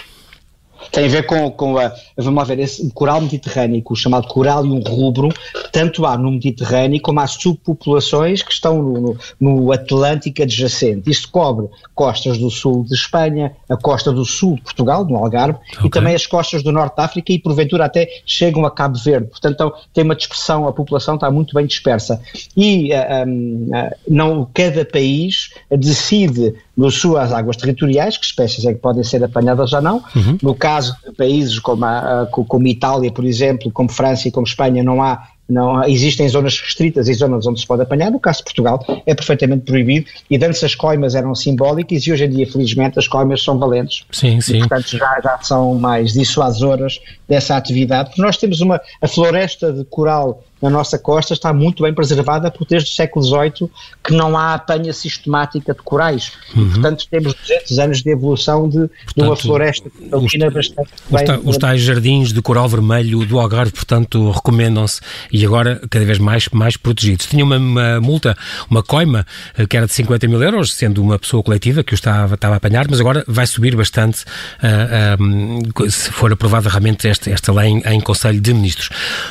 Tem 0.90 1.06
a 1.06 1.08
ver 1.08 1.26
com, 1.26 1.50
com 1.50 1.78
a, 1.78 1.92
vamos 2.16 2.48
ver, 2.48 2.58
esse 2.58 2.90
coral 2.90 3.20
mediterrâneo, 3.20 3.82
o 3.84 3.96
chamado 3.96 4.26
coral 4.28 4.64
e 4.64 4.70
um 4.70 4.80
rubro, 4.80 5.28
tanto 5.72 6.04
há 6.06 6.16
no 6.16 6.30
Mediterrâneo 6.30 7.00
como 7.00 7.20
há 7.20 7.26
subpopulações 7.26 8.42
que 8.42 8.52
estão 8.52 8.82
no, 8.82 9.00
no, 9.00 9.16
no 9.40 9.72
Atlântico 9.72 10.42
adjacente. 10.42 11.10
Isto 11.10 11.30
cobre 11.30 11.68
costas 11.94 12.38
do 12.38 12.50
sul 12.50 12.84
de 12.84 12.94
Espanha, 12.94 13.52
a 13.68 13.76
costa 13.76 14.12
do 14.12 14.24
sul 14.24 14.56
de 14.56 14.62
Portugal, 14.62 15.04
no 15.04 15.16
Algarve, 15.16 15.58
okay. 15.74 15.86
e 15.86 15.90
também 15.90 16.14
as 16.14 16.26
costas 16.26 16.62
do 16.62 16.72
norte 16.72 16.96
da 16.96 17.04
África 17.04 17.32
e 17.32 17.38
porventura 17.38 17.84
até 17.84 18.08
chegam 18.26 18.64
a 18.64 18.70
Cabo 18.70 18.98
Verde. 18.98 19.28
Portanto, 19.28 19.54
então, 19.54 19.72
tem 19.92 20.04
uma 20.04 20.16
dispersão, 20.16 20.66
a 20.66 20.72
população 20.72 21.14
está 21.14 21.30
muito 21.30 21.54
bem 21.54 21.66
dispersa. 21.66 22.20
E 22.56 22.90
um, 23.26 23.68
uh, 23.70 23.96
não, 24.08 24.48
cada 24.52 24.84
país 24.84 25.50
decide 25.70 26.54
nas 26.76 26.94
suas 26.94 27.32
águas 27.32 27.56
territoriais 27.56 28.16
que 28.16 28.26
espécies 28.26 28.64
é 28.64 28.74
que 28.74 28.80
podem 28.80 29.04
ser 29.04 29.22
apanhadas 29.22 29.72
ou 29.72 29.80
não. 29.80 30.02
Uhum. 30.14 30.38
No 30.42 30.54
caso 30.54 30.96
de 31.04 31.12
países 31.14 31.58
como, 31.58 31.84
a, 31.84 32.26
como 32.30 32.66
Itália, 32.66 33.12
por 33.12 33.24
exemplo, 33.24 33.70
como 33.70 33.90
França 33.90 34.28
e 34.28 34.30
como 34.30 34.46
Espanha, 34.46 34.82
não 34.82 35.02
há 35.02 35.28
não 35.48 35.84
existem 35.84 36.26
zonas 36.28 36.58
restritas 36.58 37.08
e 37.08 37.14
zonas 37.14 37.46
onde 37.46 37.60
se 37.60 37.66
pode 37.66 37.82
apanhar. 37.82 38.10
No 38.10 38.18
caso 38.18 38.38
de 38.38 38.44
Portugal, 38.44 38.84
é 39.04 39.14
perfeitamente 39.14 39.64
proibido 39.64 40.06
e 40.30 40.36
antes 40.36 40.64
as 40.64 40.74
coimas 40.74 41.14
eram 41.14 41.34
simbólicas 41.34 42.06
e 42.06 42.12
hoje 42.12 42.24
em 42.24 42.30
dia, 42.30 42.50
felizmente, 42.50 42.98
as 42.98 43.06
coimas 43.06 43.42
são 43.42 43.58
valentes. 43.58 44.04
Sim, 44.10 44.40
sim. 44.40 44.56
E, 44.56 44.58
portanto, 44.60 44.96
já, 44.96 45.20
já 45.22 45.38
são 45.42 45.74
mais 45.74 46.14
dissuasoras 46.14 46.98
dessa 47.28 47.56
atividade. 47.56 48.10
Porque 48.10 48.22
nós 48.22 48.36
temos 48.36 48.60
uma, 48.60 48.80
a 49.02 49.08
floresta 49.08 49.72
de 49.72 49.84
coral 49.84 50.42
na 50.62 50.70
nossa 50.70 50.98
costa 50.98 51.34
está 51.34 51.52
muito 51.52 51.82
bem 51.82 51.92
preservada, 51.92 52.50
porque 52.50 52.74
desde 52.74 52.90
o 52.90 52.94
século 52.94 53.24
XVIII 53.24 53.70
que 54.02 54.12
não 54.12 54.36
há 54.36 54.54
apanha 54.54 54.92
sistemática 54.92 55.74
de 55.74 55.80
corais. 55.80 56.32
Uhum. 56.54 56.62
E, 56.62 56.70
portanto, 56.70 57.06
temos 57.10 57.34
200 57.34 57.78
anos 57.78 58.02
de 58.02 58.10
evolução 58.10 58.68
de, 58.68 58.78
portanto, 58.78 59.14
de 59.16 59.22
uma 59.22 59.36
floresta 59.36 59.90
cristalina 59.90 60.50
bastante 60.50 60.90
os, 61.10 61.22
bem. 61.22 61.40
os 61.44 61.58
tais 61.58 61.80
jardins 61.82 62.32
de 62.32 62.40
coral 62.42 62.68
vermelho 62.68 63.24
do 63.26 63.38
Algarve, 63.38 63.72
portanto, 63.72 64.30
recomendam-se 64.30 65.00
e 65.32 65.44
agora 65.44 65.80
cada 65.90 66.04
vez 66.04 66.18
mais, 66.18 66.48
mais 66.50 66.76
protegidos. 66.76 67.26
Tinha 67.26 67.44
uma, 67.44 67.56
uma, 67.56 68.00
multa, 68.00 68.36
uma 68.70 68.82
coima, 68.82 69.26
eh, 69.56 69.66
que 69.66 69.76
era 69.76 69.86
de 69.86 69.92
50 69.92 70.28
mil 70.28 70.42
euros, 70.42 70.74
sendo 70.74 71.02
uma 71.02 71.18
pessoa 71.18 71.42
coletiva 71.42 71.82
que 71.82 71.92
o 71.92 71.96
estava, 71.96 72.34
estava 72.34 72.54
a 72.54 72.56
apanhar, 72.56 72.86
mas 72.88 73.00
agora 73.00 73.24
vai 73.26 73.46
subir 73.46 73.76
bastante 73.76 74.24
uh, 74.62 75.82
uh, 75.82 75.90
se 75.90 76.10
for 76.10 76.32
aprovada 76.32 76.68
realmente 76.68 77.06
esta, 77.08 77.30
esta 77.30 77.52
lei 77.52 77.68
em, 77.68 77.82
em 77.84 78.00
Conselho 78.00 78.40
de 78.40 78.54
Ministros. 78.54 78.88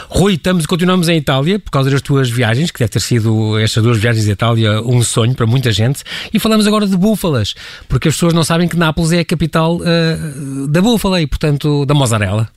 Rui, 0.10 0.34
estamos, 0.34 0.65
continuamos 0.65 1.10
em 1.10 1.23
Itália 1.24 1.58
por 1.58 1.72
causa 1.72 1.89
das 1.89 2.01
tuas 2.01 2.30
viagens, 2.30 2.70
que 2.70 2.80
deve 2.80 2.92
ter 2.92 3.00
sido 3.00 3.58
estas 3.58 3.82
duas 3.82 3.98
viagens 3.98 4.27
à 4.27 4.32
Itália 4.32 4.82
um 4.82 5.01
sonho 5.01 5.34
para 5.34 5.48
muita 5.48 5.72
gente, 5.72 6.03
e 6.34 6.39
falamos 6.39 6.68
agora 6.68 6.86
de 6.86 6.98
búfalas, 6.98 7.56
porque 7.88 8.10
as 8.10 8.13
pessoas 8.15 8.34
não 8.34 8.44
sabem 8.44 8.68
que 8.68 8.77
Nápoles 8.77 9.12
é 9.12 9.20
a 9.20 9.25
capital 9.25 9.77
uh, 9.77 10.68
da 10.68 10.82
búfala 10.82 11.22
e, 11.22 11.27
portanto, 11.27 11.86
da 11.86 11.94
mozzarella. 11.94 12.50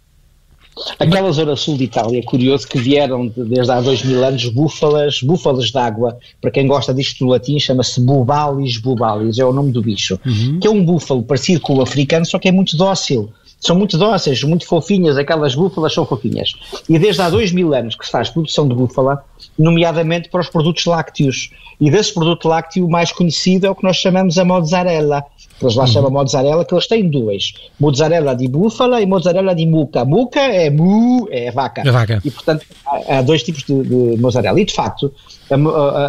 Aquela 0.99 1.32
zona 1.32 1.56
sul 1.56 1.78
de 1.78 1.85
Itália, 1.85 2.23
curioso 2.23 2.68
que 2.68 2.78
vieram 2.78 3.28
de, 3.28 3.44
desde 3.44 3.73
há 3.73 3.80
dois 3.80 4.04
mil 4.04 4.23
anos 4.23 4.44
búfalas, 4.50 5.23
búfalas 5.23 5.70
d'água, 5.70 6.18
para 6.38 6.50
quem 6.50 6.66
gosta 6.66 6.92
disto 6.92 7.25
do 7.25 7.30
latim, 7.30 7.58
chama-se 7.58 7.99
bubalis 7.99 8.76
bubalis, 8.76 9.38
é 9.38 9.44
o 9.44 9.54
nome 9.54 9.73
do 9.73 9.80
bicho, 9.80 10.20
uhum. 10.26 10.61
que 10.61 10.66
é 10.66 10.70
um 10.70 10.85
búfalo 10.85 11.23
parecido 11.23 11.61
com 11.62 11.76
o 11.76 11.82
africano, 11.82 12.26
só 12.26 12.38
que 12.38 12.49
é 12.49 12.52
muito 12.52 12.76
dócil 12.76 13.32
são 13.66 13.76
muito 13.76 13.99
dóceis, 13.99 14.42
muito 14.42 14.66
fofinhas, 14.66 15.18
aquelas 15.18 15.54
búfalas 15.54 15.92
são 15.92 16.06
fofinhas. 16.06 16.52
E 16.88 16.99
desde 16.99 17.20
há 17.20 17.28
dois 17.28 17.52
mil 17.52 17.75
anos 17.75 17.94
que 17.94 18.04
se 18.04 18.12
faz 18.12 18.30
produção 18.30 18.68
de 18.68 18.75
búfala, 18.75 19.25
nomeadamente 19.58 20.28
para 20.28 20.40
os 20.40 20.49
produtos 20.49 20.85
lácteos. 20.87 21.50
E 21.78 21.90
desse 21.90 22.14
produto 22.14 22.49
lácteo, 22.49 22.87
o 22.87 22.90
mais 22.90 23.12
conhecido 23.12 23.66
é 23.66 23.70
o 23.70 23.75
que 23.75 23.85
nós 23.85 23.96
chamamos 23.96 24.38
a 24.38 24.44
mozzarella. 24.44 25.25
Eles 25.61 25.75
lá 25.75 25.85
uhum. 25.85 25.88
chamam 25.88 26.11
mozzarella, 26.11 26.64
que 26.64 26.75
eles 26.75 26.87
têm 26.87 27.08
duas. 27.08 27.52
Mozzarella 27.78 28.35
de 28.35 28.49
búfala 28.49 29.00
e 29.00 29.06
mozzarella 29.06 29.54
de 29.54 29.66
muca. 29.66 30.04
Muca 30.04 30.40
é 30.40 30.70
mu, 30.70 31.28
é 31.30 31.50
vaca. 31.50 31.82
É 31.85 31.90
vaca. 31.90 32.20
E, 32.25 32.30
portanto, 32.30 32.64
há, 32.87 33.18
há 33.18 33.23
dois 33.23 33.42
tipos 33.42 33.62
de, 33.64 33.82
de, 33.82 34.20
mozzarella. 34.20 34.58
E, 34.58 34.64
de 34.64 34.73
facto, 34.73 35.12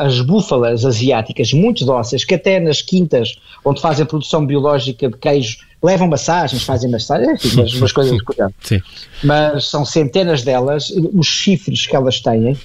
as 0.02 0.22
búfalas 0.22 0.86
asiáticas, 0.86 1.52
muito 1.54 1.86
dóceis, 1.86 2.24
que 2.24 2.36
até 2.36 2.60
nas 2.60 2.82
quintas 2.82 3.36
onde 3.64 3.82
fazem 3.82 4.06
produção 4.06 4.46
biológica 4.46 5.10
de 5.10 5.18
queijo, 5.18 5.58
levam 5.82 6.08
massagens, 6.08 6.64
fazem 6.64 6.90
massagens, 6.90 7.44
enfim, 7.44 7.60
umas, 7.60 7.74
umas 7.74 7.92
coisas 7.92 8.18
Sim. 8.62 8.82
Mas 9.24 9.70
são 9.70 9.86
centenas 9.86 10.44
delas, 10.44 10.92
os 11.14 11.28
chifres 11.28 11.86
que 11.86 11.96
elas 11.96 12.20
têm 12.20 12.58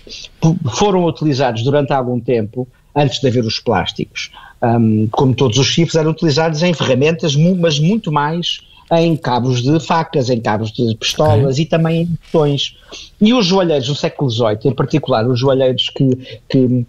foram 0.74 1.04
utilizados 1.04 1.62
durante 1.62 1.92
algum 1.92 2.18
tempo, 2.18 2.66
antes 2.94 3.20
de 3.20 3.28
haver 3.28 3.44
os 3.44 3.58
plásticos. 3.58 4.30
Um, 4.62 5.08
como 5.10 5.34
todos 5.34 5.58
os 5.58 5.66
chifres 5.66 5.96
eram 5.96 6.12
utilizados 6.12 6.62
em 6.62 6.72
ferramentas, 6.72 7.34
mas 7.36 7.78
muito 7.78 8.12
mais 8.12 8.60
em 8.92 9.16
cabos 9.16 9.62
de 9.62 9.80
facas, 9.80 10.28
em 10.28 10.40
cabos 10.40 10.70
de 10.70 10.94
pistolas 10.96 11.54
okay. 11.54 11.64
e 11.64 11.66
também 11.66 12.02
em 12.02 12.06
botões. 12.06 12.76
E 13.20 13.32
os 13.32 13.46
joalheiros 13.46 13.88
do 13.88 13.94
século 13.94 14.30
XVIII, 14.30 14.58
em 14.66 14.74
particular 14.74 15.26
os 15.26 15.40
joalheiros 15.40 15.88
que, 15.88 16.42
que 16.48 16.86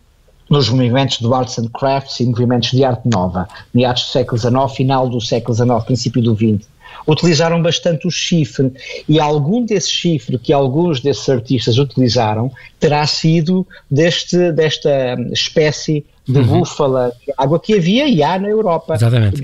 nos 0.49 0.69
movimentos 0.69 1.19
do 1.19 1.33
Arts 1.33 1.57
and 1.59 1.69
Crafts 1.69 2.19
e 2.19 2.25
movimentos 2.25 2.71
de 2.71 2.83
arte 2.83 3.07
nova, 3.07 3.47
meados 3.73 4.03
do 4.03 4.09
século 4.09 4.37
XIX, 4.37 4.75
final 4.75 5.09
do 5.09 5.21
século 5.21 5.55
XIX, 5.55 5.83
princípio 5.85 6.21
do 6.21 6.35
XX, 6.35 6.67
utilizaram 7.07 7.61
bastante 7.61 8.07
o 8.07 8.11
chifre 8.11 8.71
e 9.07 9.19
algum 9.19 9.65
desse 9.65 9.89
chifre 9.89 10.37
que 10.37 10.53
alguns 10.53 11.01
desses 11.01 11.27
artistas 11.27 11.77
utilizaram 11.77 12.51
terá 12.79 13.05
sido 13.05 13.67
deste, 13.89 14.51
desta 14.51 15.15
espécie 15.31 16.05
de 16.25 16.39
uhum. 16.39 16.59
búfala 16.59 17.11
de 17.25 17.33
água 17.37 17.59
que 17.59 17.73
havia 17.73 18.07
e 18.07 18.23
há 18.23 18.39
na 18.39 18.47
Europa. 18.47 18.95
Exatamente. 18.95 19.41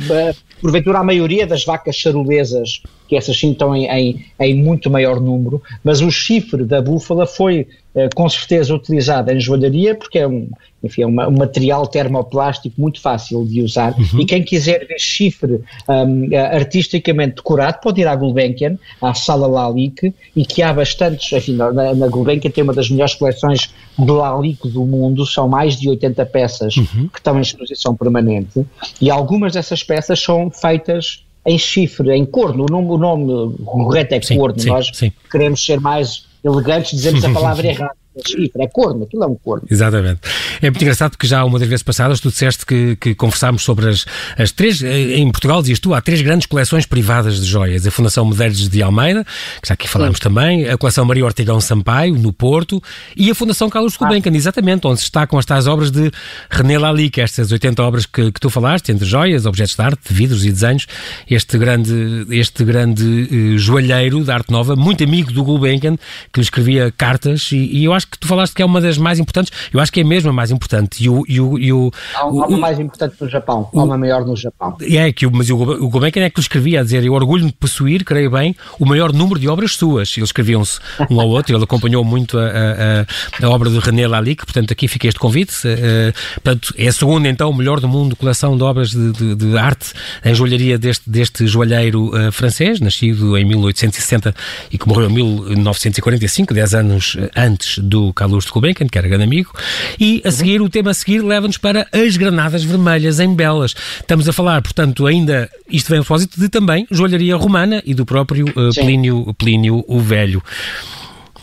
Porventura 0.61 0.99
a 0.99 1.03
maioria 1.03 1.45
das 1.45 1.65
vacas 1.65 1.95
charolesas, 1.95 2.81
que 3.07 3.15
essas 3.15 3.37
sim 3.37 3.51
estão 3.51 3.75
em, 3.75 3.85
em, 3.87 4.25
em 4.39 4.55
muito 4.55 4.89
maior 4.89 5.19
número, 5.19 5.61
mas 5.83 6.01
o 6.01 6.09
chifre 6.09 6.63
da 6.63 6.81
búfala 6.81 7.25
foi 7.25 7.67
eh, 7.88 7.88
com 8.13 8.29
certeza 8.29 8.73
utilizado 8.73 9.31
em 9.31 9.39
joalharia 9.39 9.95
porque 9.95 10.19
é 10.19 10.27
um, 10.27 10.49
enfim, 10.83 11.01
é 11.01 11.05
uma, 11.05 11.27
um 11.27 11.37
material 11.37 11.85
termoplástico 11.87 12.79
muito 12.79 13.01
fácil 13.01 13.45
de 13.45 13.61
usar 13.61 13.93
uhum. 13.97 14.21
e 14.21 14.25
quem 14.25 14.43
quiser 14.43 14.85
ver 14.87 14.99
chifre 14.99 15.61
um, 15.87 16.29
artisticamente 16.53 17.35
decorado 17.35 17.79
pode 17.81 18.01
ir 18.01 18.07
à 18.07 18.15
Gulbenkian, 18.15 18.77
à 19.01 19.13
Sala 19.13 19.47
Lalique 19.47 20.13
e 20.35 20.45
que 20.45 20.61
há 20.61 20.73
bastantes, 20.73 21.31
enfim, 21.31 21.55
na, 21.55 21.71
na 21.93 22.07
Gulbenkian 22.07 22.51
tem 22.51 22.63
uma 22.63 22.73
das 22.73 22.89
melhores 22.89 23.15
coleções 23.15 23.73
de 23.97 24.11
Lalique 24.11 24.69
do 24.69 24.85
mundo, 24.85 25.25
são 25.25 25.47
mais 25.47 25.75
de 25.75 25.89
80 25.89 26.25
peças 26.27 26.77
uhum. 26.77 27.07
que 27.07 27.19
estão 27.19 27.37
em 27.37 27.41
exposição 27.41 27.95
permanente 27.95 28.65
e 29.01 29.09
algumas 29.09 29.53
dessas 29.53 29.83
peças 29.83 30.19
são 30.19 30.49
feitas 30.49 31.23
em 31.45 31.57
chifre, 31.57 32.11
em 32.11 32.25
corno, 32.25 32.65
o 32.65 32.71
nome, 32.71 32.89
o 32.89 32.97
nome 32.97 33.55
correto 33.65 34.13
é 34.13 34.19
corno, 34.19 34.59
sim, 34.59 34.69
nós 34.69 34.91
sim. 34.93 35.11
queremos 35.31 35.65
ser 35.65 35.79
mais 35.79 36.28
elegantes, 36.43 36.91
dizemos 36.91 37.23
a 37.23 37.31
palavra 37.31 37.65
errada 37.67 37.98
chifre, 38.25 38.63
é 38.63 38.67
corno, 38.67 39.03
aquilo 39.03 39.23
é 39.23 39.27
um 39.27 39.35
corno. 39.35 39.67
Exatamente. 39.69 40.21
É 40.61 40.69
muito 40.69 40.81
engraçado 40.81 41.11
porque 41.11 41.27
já 41.27 41.43
uma 41.43 41.59
das 41.59 41.67
vezes 41.67 41.83
passadas 41.83 42.19
tu 42.19 42.29
disseste 42.29 42.65
que, 42.65 42.95
que 42.95 43.15
conversámos 43.15 43.63
sobre 43.63 43.89
as, 43.89 44.05
as 44.37 44.51
três, 44.51 44.81
eh, 44.81 45.17
em 45.17 45.31
Portugal 45.31 45.61
dizias 45.61 45.79
tu, 45.79 45.93
há 45.93 46.01
três 46.01 46.21
grandes 46.21 46.45
coleções 46.45 46.85
privadas 46.85 47.39
de 47.39 47.45
joias, 47.45 47.85
a 47.85 47.91
Fundação 47.91 48.25
Medeiros 48.25 48.67
de 48.67 48.81
Almeida, 48.81 49.23
que 49.61 49.67
já 49.67 49.73
aqui 49.73 49.87
falámos 49.87 50.17
Sim. 50.17 50.23
também, 50.23 50.69
a 50.69 50.77
coleção 50.77 51.05
Maria 51.05 51.25
Ortigão 51.25 51.59
Sampaio, 51.61 52.15
no 52.15 52.33
Porto, 52.33 52.81
e 53.15 53.29
a 53.29 53.35
Fundação 53.35 53.69
Carlos 53.69 53.95
Gulbenkian, 53.97 54.31
ah. 54.33 54.37
exatamente, 54.37 54.85
onde 54.87 54.99
se 54.99 55.05
destacam 55.05 55.39
estas 55.39 55.67
obras 55.67 55.91
de 55.91 56.11
René 56.49 56.77
Lalique, 56.77 57.21
estas 57.21 57.51
80 57.51 57.83
obras 57.83 58.05
que, 58.05 58.31
que 58.31 58.39
tu 58.39 58.49
falaste, 58.49 58.91
entre 58.91 59.05
joias, 59.05 59.45
objetos 59.45 59.75
de 59.75 59.81
arte, 59.81 60.13
vidros 60.13 60.45
e 60.45 60.51
desenhos, 60.51 60.87
este 61.29 61.57
grande, 61.57 62.25
este 62.31 62.63
grande 62.63 63.03
uh, 63.03 63.57
joalheiro 63.57 64.23
de 64.23 64.31
arte 64.31 64.51
nova, 64.51 64.75
muito 64.75 65.03
amigo 65.03 65.31
do 65.31 65.43
Gulbenkian, 65.43 65.95
que 66.33 66.39
lhe 66.39 66.43
escrevia 66.43 66.91
cartas, 66.95 67.51
e, 67.51 67.57
e 67.57 67.85
eu 67.85 67.93
acho 67.93 68.07
que 68.09 68.17
tu 68.17 68.27
falaste 68.27 68.53
que 68.53 68.61
é 68.61 68.65
uma 68.65 68.81
das 68.81 68.97
mais 68.97 69.19
importantes, 69.19 69.51
eu 69.73 69.79
acho 69.79 69.91
que 69.91 70.01
é 70.01 70.03
mesmo 70.03 70.29
a 70.29 70.33
mais 70.33 70.51
importante. 70.51 71.03
E 71.03 71.09
o, 71.09 71.23
e 71.27 71.39
o, 71.39 71.57
e 71.57 71.73
o, 71.73 71.91
há, 72.15 72.25
uma 72.25 72.47
o, 72.47 72.59
mais 72.59 72.79
importante 72.79 73.15
no 73.19 73.29
Japão, 73.29 73.69
há 73.73 73.83
uma 73.83 73.97
maior 73.97 74.25
no 74.25 74.35
Japão. 74.35 74.77
É, 74.81 75.11
que 75.11 75.25
o, 75.25 75.31
mas 75.31 75.49
o, 75.49 75.55
o 75.55 75.89
Gulbenkian 75.89 76.23
é 76.23 76.29
que 76.29 76.39
escrevia 76.39 76.81
a 76.81 76.83
dizer, 76.83 77.03
eu 77.03 77.13
orgulho-me 77.13 77.51
de 77.51 77.57
possuir, 77.57 78.03
creio 78.03 78.31
bem, 78.31 78.55
o 78.79 78.85
maior 78.85 79.13
número 79.13 79.39
de 79.39 79.47
obras 79.47 79.75
suas. 79.75 80.15
Eles 80.17 80.29
escreviam-se 80.29 80.79
um 81.09 81.19
ao 81.19 81.27
outro, 81.29 81.55
ele 81.55 81.63
acompanhou 81.63 82.03
muito 82.03 82.37
a, 82.37 82.45
a, 82.45 83.45
a 83.45 83.49
obra 83.49 83.69
de 83.69 83.79
René 83.79 84.07
Lalique, 84.07 84.45
portanto 84.45 84.71
aqui 84.71 84.87
fica 84.87 85.07
este 85.07 85.19
convite. 85.19 85.53
Uh, 85.67 86.13
portanto, 86.35 86.73
é 86.77 86.87
a 86.87 86.93
segunda 86.93 87.27
então, 87.27 87.49
o 87.49 87.53
melhor 87.53 87.79
do 87.79 87.87
mundo, 87.87 88.15
coleção 88.15 88.57
de 88.57 88.63
obras 88.63 88.89
de, 88.89 89.11
de, 89.11 89.35
de 89.35 89.57
arte 89.57 89.93
em 90.23 90.33
joalharia 90.33 90.77
deste, 90.77 91.09
deste 91.09 91.47
joalheiro 91.47 92.09
uh, 92.15 92.31
francês, 92.31 92.79
nascido 92.79 93.37
em 93.37 93.45
1860 93.45 94.33
e 94.71 94.77
que 94.77 94.87
morreu 94.87 95.09
em 95.09 95.13
1945, 95.13 96.53
10 96.53 96.73
anos 96.73 97.17
antes 97.35 97.79
do 97.79 97.98
do 97.99 98.13
Carlos 98.13 98.45
de 98.45 98.51
Gulbenkian, 98.51 98.87
que 98.87 98.97
era 98.97 99.07
grande 99.07 99.25
amigo, 99.25 99.51
e 99.99 100.21
a 100.23 100.31
seguir, 100.31 100.61
o 100.61 100.69
tema 100.69 100.91
a 100.91 100.93
seguir 100.93 101.21
leva-nos 101.21 101.57
para 101.57 101.87
as 101.91 102.15
granadas 102.15 102.63
vermelhas 102.63 103.19
em 103.19 103.35
Belas. 103.35 103.75
Estamos 103.99 104.27
a 104.29 104.33
falar, 104.33 104.61
portanto, 104.61 105.05
ainda, 105.05 105.49
isto 105.69 105.89
vem 105.89 105.99
a 105.99 106.03
propósito 106.03 106.39
de 106.39 106.47
também 106.47 106.87
joalharia 106.89 107.35
romana 107.35 107.81
e 107.85 107.93
do 107.93 108.05
próprio 108.05 108.45
uh, 108.49 108.73
Plínio, 108.73 109.33
Plínio 109.37 109.83
o 109.87 109.99
Velho. 109.99 110.41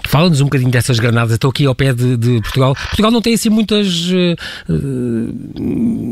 Fala-nos 0.07 0.41
um 0.41 0.45
bocadinho 0.45 0.71
dessas 0.71 0.99
granadas. 0.99 1.35
Estou 1.35 1.51
aqui 1.51 1.67
ao 1.67 1.75
pé 1.75 1.93
de, 1.93 2.17
de 2.17 2.41
Portugal. 2.41 2.75
Portugal 2.75 3.11
não 3.11 3.21
tem 3.21 3.35
assim 3.35 3.49
muitas. 3.49 4.09
Uh, 4.11 4.37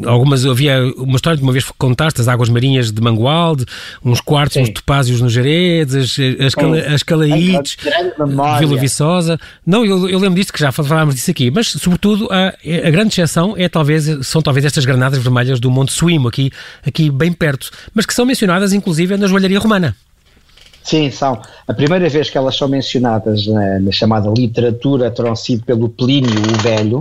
algumas. 0.06 0.44
Havia 0.44 0.80
uma 0.96 1.16
história 1.16 1.36
de 1.36 1.42
uma 1.42 1.52
vez 1.52 1.64
contaste 1.78 2.20
as 2.20 2.28
águas 2.28 2.48
marinhas 2.48 2.90
de 2.90 3.00
Mangualde, 3.00 3.64
uns 4.04 4.20
quartos, 4.20 4.54
Sim. 4.54 4.62
uns 4.62 4.70
topázios 4.70 5.20
nos 5.20 5.32
Jaredes, 5.32 5.94
as, 5.94 6.16
as, 6.46 6.54
cala, 6.54 6.78
as 6.78 7.02
Calaites, 7.02 7.76
Vila 8.58 8.76
Viçosa. 8.78 9.38
Não, 9.66 9.84
eu, 9.84 10.08
eu 10.08 10.18
lembro 10.18 10.36
disto, 10.36 10.52
que 10.52 10.60
já 10.60 10.72
falámos 10.72 11.14
disso 11.14 11.30
aqui, 11.30 11.50
mas 11.50 11.68
sobretudo 11.68 12.28
a, 12.30 12.48
a 12.48 12.90
grande 12.90 13.08
exceção 13.08 13.54
é 13.56 13.68
talvez, 13.68 14.04
são 14.26 14.42
talvez 14.42 14.64
estas 14.64 14.84
granadas 14.84 15.22
vermelhas 15.22 15.60
do 15.60 15.70
Monte 15.70 15.92
Suímo, 15.92 16.28
aqui, 16.28 16.50
aqui 16.86 17.10
bem 17.10 17.32
perto, 17.32 17.70
mas 17.94 18.06
que 18.06 18.14
são 18.14 18.24
mencionadas 18.24 18.72
inclusive 18.72 19.16
na 19.16 19.26
joalharia 19.26 19.58
romana. 19.58 19.96
Sim, 20.84 21.10
são. 21.10 21.40
A 21.66 21.72
primeira 21.72 22.06
vez 22.10 22.28
que 22.28 22.36
elas 22.36 22.54
são 22.54 22.68
mencionadas 22.68 23.46
na, 23.46 23.80
na 23.80 23.90
chamada 23.90 24.30
literatura 24.30 25.10
terão 25.10 25.34
sido 25.34 25.64
pelo 25.64 25.88
Plínio 25.88 26.30
o 26.30 26.62
Velho, 26.62 26.98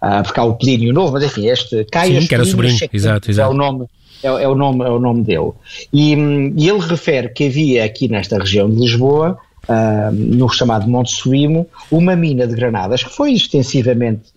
uh, 0.00 0.22
porque 0.22 0.38
há 0.38 0.44
o 0.44 0.54
Plínio 0.54 0.92
Novo, 0.92 1.14
mas 1.14 1.24
enfim, 1.24 1.48
este 1.48 1.84
Caio 1.86 2.22
Sim, 2.22 2.28
que 2.28 2.34
era 2.34 2.44
sobrinho, 2.44 2.78
exato, 2.92 3.28
exato. 3.28 3.50
É 3.50 3.52
o 3.52 3.56
nome, 3.56 3.86
é, 4.22 4.28
é, 4.28 4.48
o 4.48 4.54
nome, 4.54 4.84
é 4.84 4.88
o 4.88 5.00
nome 5.00 5.24
dele. 5.24 5.50
E, 5.92 6.14
e, 6.56 6.68
ele 6.68 6.78
refere 6.78 7.28
que 7.28 7.46
havia 7.46 7.84
aqui 7.84 8.08
nesta 8.08 8.38
região 8.38 8.70
de 8.70 8.76
Lisboa, 8.76 9.36
uh, 9.68 10.12
no 10.12 10.48
chamado 10.48 10.88
Monte 10.88 11.10
Suímo, 11.10 11.66
uma 11.90 12.14
mina 12.14 12.46
de 12.46 12.54
granadas 12.54 13.02
que 13.02 13.10
foi 13.10 13.32
extensivamente 13.32 14.33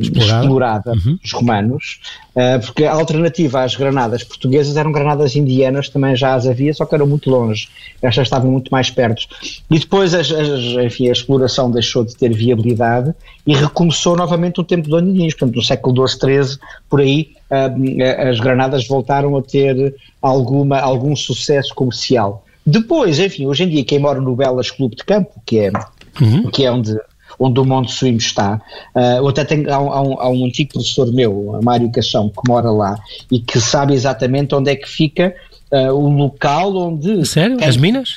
explorada, 0.00 0.40
explorada 0.40 0.90
uhum. 0.92 1.16
pelos 1.18 1.32
romanos, 1.32 2.00
uh, 2.34 2.64
porque 2.64 2.84
a 2.84 2.92
alternativa 2.92 3.62
às 3.62 3.76
granadas 3.76 4.24
portuguesas 4.24 4.76
eram 4.76 4.90
granadas 4.90 5.36
indianas, 5.36 5.88
também 5.88 6.16
já 6.16 6.34
as 6.34 6.46
havia, 6.46 6.72
só 6.72 6.86
que 6.86 6.94
eram 6.94 7.06
muito 7.06 7.28
longe, 7.28 7.68
estas 8.00 8.26
estavam 8.26 8.50
muito 8.50 8.70
mais 8.70 8.90
perto. 8.90 9.26
E 9.70 9.78
depois 9.78 10.14
as, 10.14 10.30
as, 10.30 10.60
enfim, 10.84 11.08
a 11.08 11.12
exploração 11.12 11.70
deixou 11.70 12.04
de 12.04 12.16
ter 12.16 12.32
viabilidade 12.32 13.14
e 13.46 13.54
recomeçou 13.54 14.16
novamente 14.16 14.60
o 14.60 14.64
tempo 14.64 14.88
dos 14.88 15.02
indígenas, 15.02 15.34
portanto 15.34 15.56
no 15.56 15.62
século 15.62 16.08
XII, 16.08 16.18
XIII, 16.18 16.58
por 16.88 17.00
aí, 17.00 17.32
uh, 17.50 18.28
as 18.30 18.40
granadas 18.40 18.88
voltaram 18.88 19.36
a 19.36 19.42
ter 19.42 19.94
alguma, 20.22 20.80
algum 20.80 21.14
sucesso 21.14 21.74
comercial. 21.74 22.44
Depois, 22.66 23.18
enfim, 23.18 23.44
hoje 23.46 23.64
em 23.64 23.68
dia 23.68 23.84
quem 23.84 23.98
mora 23.98 24.20
no 24.20 24.34
Belas 24.34 24.70
Clube 24.70 24.96
de 24.96 25.04
Campo, 25.04 25.32
que 25.44 25.58
é, 25.58 25.72
uhum. 26.20 26.50
que 26.50 26.64
é 26.64 26.72
onde 26.72 26.98
onde 27.38 27.60
o 27.60 27.64
Monte 27.64 27.92
Suíno 27.92 28.18
está. 28.18 28.60
Uh, 28.94 29.18
eu 29.18 29.28
até 29.28 29.44
tenho, 29.44 29.72
há, 29.72 29.78
um, 29.80 30.20
há 30.20 30.28
um 30.28 30.44
antigo 30.44 30.72
professor 30.74 31.12
meu, 31.12 31.60
Mário 31.62 31.90
Caixão, 31.90 32.28
que 32.28 32.48
mora 32.48 32.70
lá 32.70 32.98
e 33.30 33.40
que 33.40 33.60
sabe 33.60 33.94
exatamente 33.94 34.54
onde 34.54 34.70
é 34.70 34.76
que 34.76 34.88
fica 34.88 35.34
uh, 35.70 35.92
o 35.92 36.08
local 36.08 36.76
onde... 36.76 37.24
Sério? 37.26 37.58
As 37.62 37.76
minas? 37.76 38.16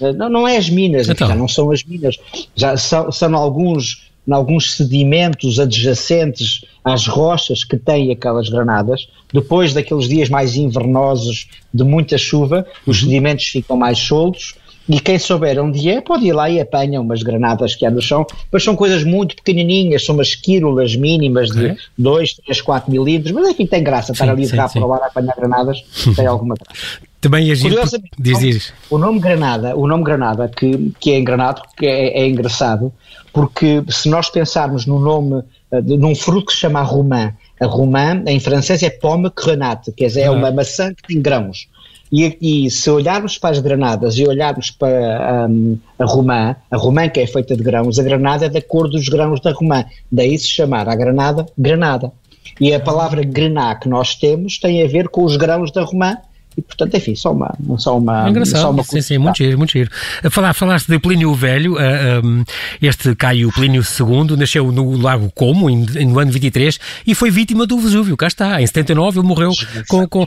Uh, 0.00 0.12
não, 0.12 0.28
não 0.28 0.48
é 0.48 0.56
as 0.56 0.68
minas, 0.68 1.08
então. 1.08 1.28
já 1.28 1.34
não 1.34 1.48
são 1.48 1.70
as 1.70 1.84
minas, 1.84 2.16
já 2.54 2.76
são, 2.76 3.10
são 3.12 3.36
alguns 3.36 4.10
em 4.26 4.32
alguns 4.32 4.76
sedimentos 4.76 5.58
adjacentes 5.58 6.64
às 6.84 7.06
rochas 7.06 7.64
que 7.64 7.76
têm 7.76 8.12
aquelas 8.12 8.48
granadas. 8.48 9.08
Depois 9.32 9.74
daqueles 9.74 10.08
dias 10.08 10.28
mais 10.28 10.56
invernosos 10.56 11.48
de 11.72 11.82
muita 11.82 12.16
chuva, 12.16 12.66
os 12.86 13.02
uhum. 13.02 13.08
sedimentos 13.08 13.46
ficam 13.46 13.76
mais 13.76 13.98
soltos 13.98 14.54
e 14.88 15.00
quem 15.00 15.18
souber 15.18 15.62
onde 15.62 15.88
é, 15.88 16.00
pode 16.00 16.26
ir 16.26 16.32
lá 16.32 16.50
e 16.50 16.60
apanha 16.60 17.00
umas 17.00 17.22
granadas 17.22 17.74
que 17.74 17.86
há 17.86 17.90
no 17.90 18.02
chão, 18.02 18.26
mas 18.50 18.62
são 18.64 18.74
coisas 18.74 19.04
muito 19.04 19.36
pequenininhas, 19.36 20.04
são 20.04 20.14
umas 20.14 20.34
quírulas 20.34 20.96
mínimas 20.96 21.50
de 21.50 21.76
2, 21.96 22.34
3, 22.34 22.60
4 22.60 22.90
milímetros, 22.90 23.32
mas 23.32 23.48
enfim, 23.48 23.66
tem 23.66 23.82
graça 23.82 24.12
estar 24.12 24.28
ali 24.28 24.46
de 24.46 24.56
cá 24.56 24.68
para 24.68 24.82
a 24.82 25.06
apanhar 25.06 25.34
granadas, 25.36 25.84
tem 26.16 26.26
alguma 26.26 26.54
graça. 26.54 26.80
Também 27.22 27.52
a 27.52 27.54
gente 27.54 27.76
diz, 28.18 28.38
diz. 28.40 28.72
O 28.90 28.98
nome 28.98 29.20
Granada, 29.20 29.76
o 29.76 29.86
nome 29.86 30.02
Granada, 30.02 30.48
que, 30.48 30.92
que 30.98 31.12
é 31.12 31.20
enganado, 31.20 31.62
que 31.76 31.86
é, 31.86 32.18
é 32.18 32.28
engraçado, 32.28 32.92
porque 33.32 33.80
se 33.88 34.08
nós 34.08 34.28
pensarmos 34.28 34.86
no 34.86 34.98
nome, 34.98 35.36
uh, 35.36 35.96
num 35.96 36.16
fruto 36.16 36.46
que 36.46 36.52
se 36.52 36.58
chama 36.58 36.82
romã, 36.82 37.32
a 37.60 37.66
romã 37.66 38.24
em 38.26 38.40
francês 38.40 38.82
é 38.82 38.90
pomme 38.90 39.30
grenade, 39.30 39.92
quer 39.92 40.06
dizer, 40.06 40.22
é 40.22 40.30
uma 40.32 40.50
maçã 40.50 40.92
que 40.92 41.02
tem 41.06 41.22
grãos. 41.22 41.68
E, 42.12 42.36
e, 42.42 42.70
se 42.70 42.90
olharmos 42.90 43.38
para 43.38 43.52
as 43.52 43.58
granadas 43.58 44.18
e 44.18 44.28
olharmos 44.28 44.70
para 44.70 45.48
um, 45.48 45.78
a 45.98 46.04
romã, 46.04 46.54
a 46.70 46.76
romã 46.76 47.08
que 47.08 47.20
é 47.20 47.26
feita 47.26 47.56
de 47.56 47.62
grãos, 47.62 47.98
a 47.98 48.02
granada 48.02 48.44
é 48.44 48.48
da 48.50 48.60
cor 48.60 48.86
dos 48.86 49.08
grãos 49.08 49.40
da 49.40 49.50
romã, 49.50 49.86
daí 50.10 50.38
se 50.38 50.48
chamar 50.48 50.90
a 50.90 50.94
granada, 50.94 51.46
granada. 51.56 52.12
E 52.60 52.74
a 52.74 52.78
palavra 52.78 53.22
grená 53.24 53.74
que 53.76 53.88
nós 53.88 54.14
temos 54.14 54.58
tem 54.58 54.82
a 54.82 54.86
ver 54.86 55.08
com 55.08 55.24
os 55.24 55.36
grãos 55.36 55.72
da 55.72 55.84
romã, 55.84 56.18
e 56.56 56.62
portanto, 56.62 56.94
enfim, 56.96 57.14
só 57.14 57.32
uma. 57.32 57.54
Só 57.78 57.98
uma 57.98 58.26
é 58.26 58.30
engraçado, 58.30 58.60
só 58.60 58.70
uma 58.70 58.82
sim, 58.84 59.00
sim, 59.00 59.18
muito 59.18 59.38
giro, 59.38 59.56
muito 59.56 59.72
giro. 59.72 59.90
Falar, 60.30 60.52
falaste 60.52 60.88
de 60.88 60.98
Plínio 60.98 61.30
o 61.30 61.34
Velho, 61.34 61.74
uh, 61.74 62.24
um, 62.24 62.44
este 62.80 63.14
Caio 63.14 63.50
Plínio 63.52 63.82
II 63.82 64.36
nasceu 64.36 64.70
no 64.70 64.96
Lago 64.96 65.30
Como, 65.34 65.70
em, 65.70 65.86
no 66.06 66.18
ano 66.18 66.30
23, 66.30 66.78
e 67.06 67.14
foi 67.14 67.30
vítima 67.30 67.66
do 67.66 67.78
Vesúvio, 67.78 68.16
cá 68.16 68.26
está, 68.26 68.60
em 68.60 68.66
79 68.66 69.20
ele 69.20 69.26
morreu 69.26 69.52
com. 69.88 70.06
com 70.06 70.26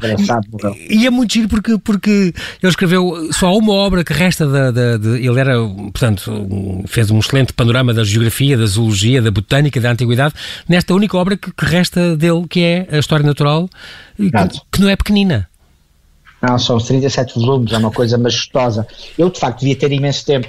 e, 0.90 1.02
e 1.02 1.06
é 1.06 1.10
muito 1.10 1.34
giro 1.34 1.48
porque, 1.48 1.78
porque 1.78 2.10
ele 2.10 2.70
escreveu 2.70 3.30
só 3.32 3.56
uma 3.56 3.74
obra 3.74 4.04
que 4.04 4.14
resta 4.14 4.48
da. 4.48 4.72
da 4.72 4.98
de, 4.98 5.26
ele 5.26 5.40
era, 5.40 5.60
portanto, 5.60 6.84
fez 6.88 7.12
um 7.12 7.20
excelente 7.20 7.54
panorama 7.54 7.94
da 7.94 8.04
geografia, 8.04 8.58
da 8.58 8.66
zoologia, 8.66 9.22
da 9.22 9.30
botânica, 9.30 9.80
da 9.80 9.92
antiguidade, 9.92 10.34
nesta 10.68 10.94
única 10.94 11.18
obra 11.18 11.38
que, 11.38 11.52
que 11.52 11.66
resta 11.66 12.16
dele, 12.16 12.46
que 12.50 12.62
é 12.62 12.88
a 12.92 12.98
História 12.98 13.26
Natural, 13.26 13.70
que, 14.18 14.32
que 14.72 14.82
não 14.82 14.90
é 14.90 14.96
pequenina. 14.96 15.48
Não, 16.48 16.60
são 16.60 16.78
37 16.78 17.40
volumes, 17.40 17.72
é 17.72 17.78
uma 17.78 17.92
coisa 17.92 18.18
majestosa. 18.18 18.86
Eu, 19.18 19.30
de 19.30 19.40
facto, 19.40 19.62
devia 19.62 19.76
ter 19.76 19.92
imenso 19.92 20.26
tempo 20.26 20.48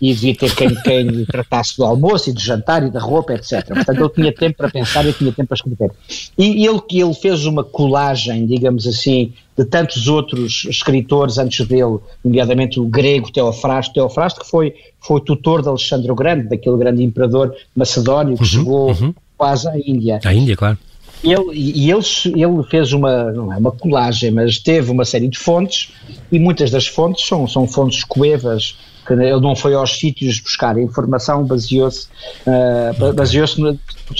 e 0.00 0.12
devia 0.12 0.34
ter 0.34 0.54
quem, 0.54 0.74
quem 0.82 1.24
tratasse 1.24 1.76
do 1.76 1.84
almoço 1.84 2.30
e 2.30 2.32
do 2.32 2.40
jantar 2.40 2.84
e 2.84 2.90
da 2.90 3.00
roupa, 3.00 3.34
etc. 3.34 3.66
Portanto, 3.66 4.00
eu 4.00 4.08
tinha 4.08 4.32
tempo 4.32 4.56
para 4.56 4.70
pensar 4.70 5.06
e 5.06 5.12
tinha 5.12 5.32
tempo 5.32 5.48
para 5.48 5.54
escrever. 5.54 5.90
E 6.36 6.66
ele, 6.66 6.80
ele 6.90 7.14
fez 7.14 7.46
uma 7.46 7.62
colagem, 7.62 8.46
digamos 8.46 8.86
assim, 8.86 9.32
de 9.56 9.64
tantos 9.64 10.08
outros 10.08 10.66
escritores 10.68 11.38
antes 11.38 11.66
dele, 11.66 11.98
nomeadamente 12.24 12.80
o 12.80 12.84
grego 12.84 13.30
Teofrasto, 13.30 13.94
Teofrasto 13.94 14.40
que 14.40 14.50
foi, 14.50 14.74
foi 15.00 15.20
tutor 15.20 15.62
de 15.62 15.68
Alexandre 15.68 16.10
o 16.10 16.14
Grande, 16.14 16.48
daquele 16.48 16.76
grande 16.76 17.02
imperador 17.02 17.54
macedónio 17.74 18.34
que 18.36 18.42
uhum, 18.42 18.48
chegou 18.48 18.90
uhum. 18.90 19.14
quase 19.36 19.68
à 19.68 19.78
Índia. 19.78 20.20
À 20.24 20.34
Índia, 20.34 20.56
claro. 20.56 20.76
Ele, 21.22 21.52
e 21.52 21.90
ele, 21.90 22.02
ele 22.24 22.62
fez 22.70 22.92
uma, 22.92 23.32
não 23.32 23.52
é 23.52 23.56
uma 23.56 23.72
colagem, 23.72 24.30
mas 24.30 24.58
teve 24.58 24.90
uma 24.90 25.04
série 25.04 25.28
de 25.28 25.38
fontes 25.38 25.92
e 26.30 26.38
muitas 26.38 26.70
das 26.70 26.86
fontes 26.86 27.26
são, 27.26 27.48
são 27.48 27.66
fontes 27.66 28.04
coevas, 28.04 28.76
que 29.06 29.12
ele 29.12 29.40
não 29.40 29.54
foi 29.54 29.74
aos 29.74 29.98
sítios 29.98 30.40
buscar 30.40 30.76
a 30.76 30.82
informação, 30.82 31.44
baseou-se 31.44 32.08
uh, 32.46 33.12
baseou 33.14 33.46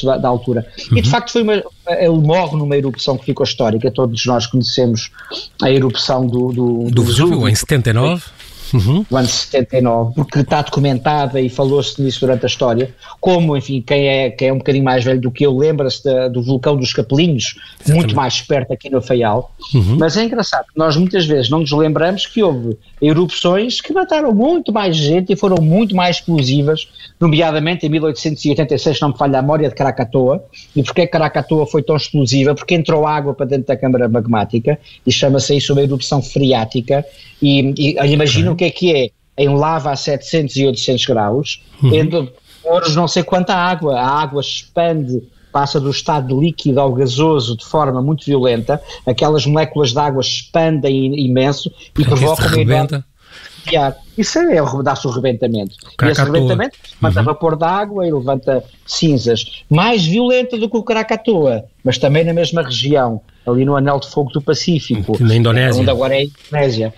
da, 0.04 0.16
da, 0.16 0.28
altura. 0.28 0.66
Uhum. 0.90 0.98
E 0.98 1.02
de 1.02 1.08
uhum. 1.08 1.12
facto 1.12 1.32
foi 1.32 1.42
uma, 1.42 1.54
ele 1.54 2.08
morre 2.08 2.56
numa 2.56 2.76
erupção 2.76 3.18
que 3.18 3.26
ficou 3.26 3.44
histórica, 3.44 3.90
todos 3.90 4.24
nós 4.26 4.46
conhecemos 4.46 5.10
a 5.60 5.70
erupção 5.70 6.26
do, 6.26 6.48
do, 6.48 6.84
do, 6.84 6.90
do 6.90 7.02
Vesúvio, 7.04 7.48
em 7.48 7.54
79 7.54 8.22
uhum. 8.72 9.04
do 9.08 9.16
ano 9.16 9.28
79, 9.28 10.14
porque 10.14 10.40
está 10.40 10.62
documentada 10.62 11.40
e 11.40 11.48
falou-se 11.48 12.00
nisso 12.00 12.20
durante 12.20 12.44
a 12.44 12.46
história, 12.46 12.94
como, 13.20 13.56
enfim, 13.56 13.82
quem 13.82 14.06
é, 14.06 14.30
quem 14.30 14.48
é 14.48 14.52
um 14.52 14.58
bocadinho 14.58 14.84
mais 14.84 15.04
velho 15.04 15.20
do 15.20 15.30
que 15.30 15.44
eu 15.44 15.56
lembra-se 15.56 16.02
do 16.30 16.42
vulcão 16.42 16.76
dos 16.76 16.92
Capelinhos, 16.92 17.56
Exatamente. 17.80 17.96
muito 17.96 18.16
mais 18.16 18.40
perto 18.40 18.72
aqui 18.72 18.90
no 18.90 19.00
Faial, 19.02 19.52
uhum. 19.74 19.96
mas 19.98 20.16
é 20.16 20.24
engraçado 20.24 20.66
nós 20.76 20.96
muitas 20.96 21.26
vezes 21.26 21.48
não 21.50 21.60
nos 21.60 21.72
lembramos 21.72 22.26
que 22.26 22.42
houve 22.42 22.76
erupções 23.00 23.80
que 23.80 23.92
mataram 23.92 24.32
muito 24.32 24.72
mais 24.72 24.96
gente 24.96 25.32
e 25.32 25.36
foram 25.36 25.62
muito 25.62 25.94
mais 25.94 26.16
explosivas, 26.16 26.88
nomeadamente 27.20 27.86
em 27.86 27.88
1886, 27.88 29.00
não 29.00 29.08
me 29.10 29.18
falha 29.18 29.38
a 29.38 29.42
memória, 29.42 29.68
de 29.68 29.74
Krakatoa, 29.74 30.44
e 30.74 30.82
porque 30.82 31.06
Krakatoa 31.06 31.66
foi 31.66 31.82
tão 31.82 31.96
explosiva? 31.96 32.54
Porque 32.54 32.74
entrou 32.74 33.06
água 33.06 33.34
para 33.34 33.46
dentro 33.46 33.66
da 33.66 33.76
câmara 33.76 34.08
magmática, 34.08 34.78
e 35.06 35.12
chama-se 35.12 35.56
isso 35.56 35.72
uma 35.72 35.82
erupção 35.82 36.22
freática, 36.22 37.04
e, 37.40 37.74
e 37.76 38.12
imagina 38.12 38.55
o 38.56 38.58
que 38.58 38.64
é 38.64 38.70
que 38.70 38.94
é 38.94 39.10
em 39.38 39.54
lava 39.54 39.90
a 39.90 39.96
700 39.96 40.56
e 40.56 40.66
800 40.66 41.04
graus, 41.04 41.62
uhum. 41.82 41.94
entre 41.94 42.32
horas 42.64 42.96
não 42.96 43.06
sei 43.06 43.22
quanta 43.22 43.54
água, 43.54 44.00
a 44.00 44.08
água 44.08 44.40
expande 44.40 45.22
passa 45.52 45.78
do 45.78 45.90
estado 45.90 46.38
líquido 46.40 46.80
ao 46.80 46.92
gasoso 46.92 47.56
de 47.56 47.64
forma 47.64 48.02
muito 48.02 48.24
violenta, 48.24 48.80
aquelas 49.06 49.46
moléculas 49.46 49.92
de 49.92 49.98
água 49.98 50.20
expandem 50.20 51.18
imenso 51.18 51.70
e 51.98 52.04
provocam 52.04 52.46
uma 52.48 52.60
enorme 52.60 53.04
isso 54.16 54.38
é, 54.38 54.82
dá-se 54.82 55.06
o 55.06 55.10
rebentamento. 55.10 55.74
E 56.02 56.06
esse 56.06 56.22
rebentamento 56.22 56.78
levanta 57.02 57.20
uhum. 57.20 57.26
vapor 57.26 57.56
de 57.56 57.64
água 57.64 58.06
e 58.06 58.12
levanta 58.12 58.64
cinzas. 58.86 59.64
Mais 59.68 60.04
violenta 60.04 60.56
do 60.56 60.70
que 60.70 60.76
o 60.76 60.82
Krakatoa, 60.82 61.64
mas 61.82 61.98
também 61.98 62.24
na 62.24 62.32
mesma 62.32 62.62
região, 62.62 63.20
ali 63.46 63.64
no 63.64 63.76
anel 63.76 64.00
de 64.00 64.08
fogo 64.08 64.30
do 64.30 64.40
Pacífico. 64.40 65.16
Na 65.20 65.34
Indonésia. 65.34 65.80
Onde 65.80 65.90
agora 65.90 66.14
é 66.14 66.18
a 66.18 66.24
Indonésia. 66.24 66.94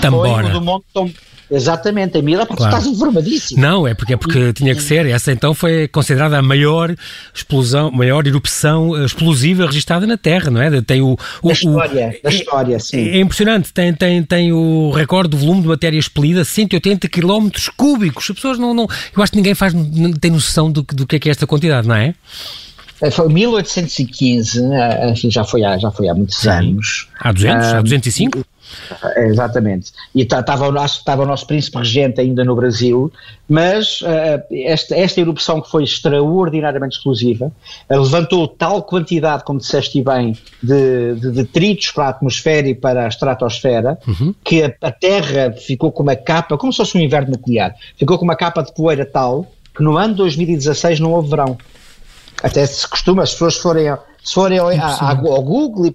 Tambora. 0.00 0.44
Foi 0.44 0.52
do 0.52 0.60
Monte 0.60 0.84
Tom, 0.92 1.10
Exatamente, 1.50 2.18
a 2.18 2.22
Mila, 2.22 2.44
porque 2.44 2.62
claro. 2.62 2.76
estás 2.76 2.94
informadíssimo. 2.94 3.60
Não, 3.60 3.86
é 3.88 3.94
porque, 3.94 4.12
é 4.12 4.16
porque 4.16 4.52
tinha 4.52 4.74
que 4.74 4.82
ser. 4.82 5.06
Essa 5.06 5.32
então 5.32 5.54
foi 5.54 5.88
considerada 5.88 6.38
a 6.38 6.42
maior 6.42 6.94
explosão, 7.34 7.90
maior 7.90 8.26
erupção 8.26 8.94
eh, 8.96 9.06
explosiva 9.06 9.64
registrada 9.64 10.06
na 10.06 10.18
Terra, 10.18 10.50
não 10.50 10.60
é? 10.60 10.82
Tem 10.82 11.00
o, 11.00 11.16
o 11.42 11.48
da 11.48 11.52
história, 11.54 12.18
o, 12.20 12.22
da 12.22 12.30
história, 12.30 12.76
é, 12.76 12.78
sim. 12.78 13.08
É 13.08 13.18
impressionante, 13.18 13.72
tem, 13.72 13.94
tem, 13.94 14.22
tem 14.22 14.52
o 14.52 14.90
recorde 14.90 15.30
do 15.30 15.38
volume 15.38 15.62
de 15.62 15.68
matéria 15.68 15.98
expelida, 15.98 16.44
180 16.44 17.08
km 17.08 17.48
cúbicos. 17.76 18.28
As 18.28 18.36
pessoas 18.36 18.58
não, 18.58 18.74
não. 18.74 18.86
Eu 19.16 19.22
acho 19.22 19.32
que 19.32 19.38
ninguém 19.38 19.54
faz, 19.54 19.72
não 19.72 20.12
tem 20.12 20.30
noção 20.30 20.70
do, 20.70 20.82
do 20.82 21.06
que 21.06 21.16
é 21.16 21.18
que 21.18 21.28
é 21.28 21.32
esta 21.32 21.46
quantidade, 21.46 21.88
não 21.88 21.94
é? 21.94 22.14
é 23.00 23.10
foi 23.10 23.26
1815, 23.26 24.62
eh, 24.70 25.10
enfim, 25.10 25.30
já 25.30 25.44
foi 25.44 25.64
há, 25.64 25.78
já 25.78 25.90
foi 25.90 26.10
há 26.10 26.14
muitos 26.14 26.36
sim. 26.36 26.50
anos. 26.50 27.08
Há 27.18 27.32
200? 27.32 27.66
há 27.68 27.80
205? 27.80 28.44
É, 29.16 29.26
exatamente. 29.26 29.92
E 30.14 30.22
estava 30.22 30.42
tá, 30.42 30.84
estava 30.84 31.22
o 31.22 31.26
nosso 31.26 31.46
príncipe 31.46 31.78
regente 31.78 32.20
ainda 32.20 32.44
no 32.44 32.54
Brasil, 32.54 33.12
mas 33.48 34.00
uh, 34.02 34.42
esta, 34.50 34.94
esta 34.96 35.20
erupção 35.20 35.60
que 35.60 35.70
foi 35.70 35.84
extraordinariamente 35.84 36.96
explosiva 36.96 37.46
uh, 37.90 38.00
levantou 38.00 38.46
tal 38.48 38.82
quantidade, 38.82 39.44
como 39.44 39.58
disseste 39.58 40.02
bem, 40.02 40.36
de, 40.62 41.14
de 41.14 41.30
detritos 41.30 41.90
para 41.90 42.06
a 42.06 42.08
atmosfera 42.10 42.68
e 42.68 42.74
para 42.74 43.04
a 43.04 43.08
estratosfera, 43.08 43.98
uhum. 44.06 44.34
que 44.44 44.62
a, 44.62 44.72
a, 44.82 44.90
Terra 44.90 45.52
ficou 45.52 45.92
com 45.92 46.02
uma 46.02 46.16
capa, 46.16 46.56
como 46.56 46.72
se 46.72 46.78
fosse 46.78 46.96
um 46.96 47.00
inverno 47.00 47.32
nuclear, 47.32 47.74
ficou 47.96 48.18
com 48.18 48.24
uma 48.24 48.36
capa 48.36 48.62
de 48.62 48.74
poeira 48.74 49.06
tal 49.06 49.46
que 49.78 49.82
no 49.84 49.96
ano 49.96 50.14
2016 50.14 50.98
não 50.98 51.12
houve 51.12 51.30
verão. 51.30 51.56
Até 52.42 52.66
se 52.66 52.86
costuma, 52.86 53.22
as 53.22 53.32
pessoas 53.32 53.56
forem, 53.56 53.86
se 54.22 54.34
forem 54.34 54.58
ao, 54.58 54.70
ao 54.70 55.42
Google 55.42 55.86
e 55.86 55.94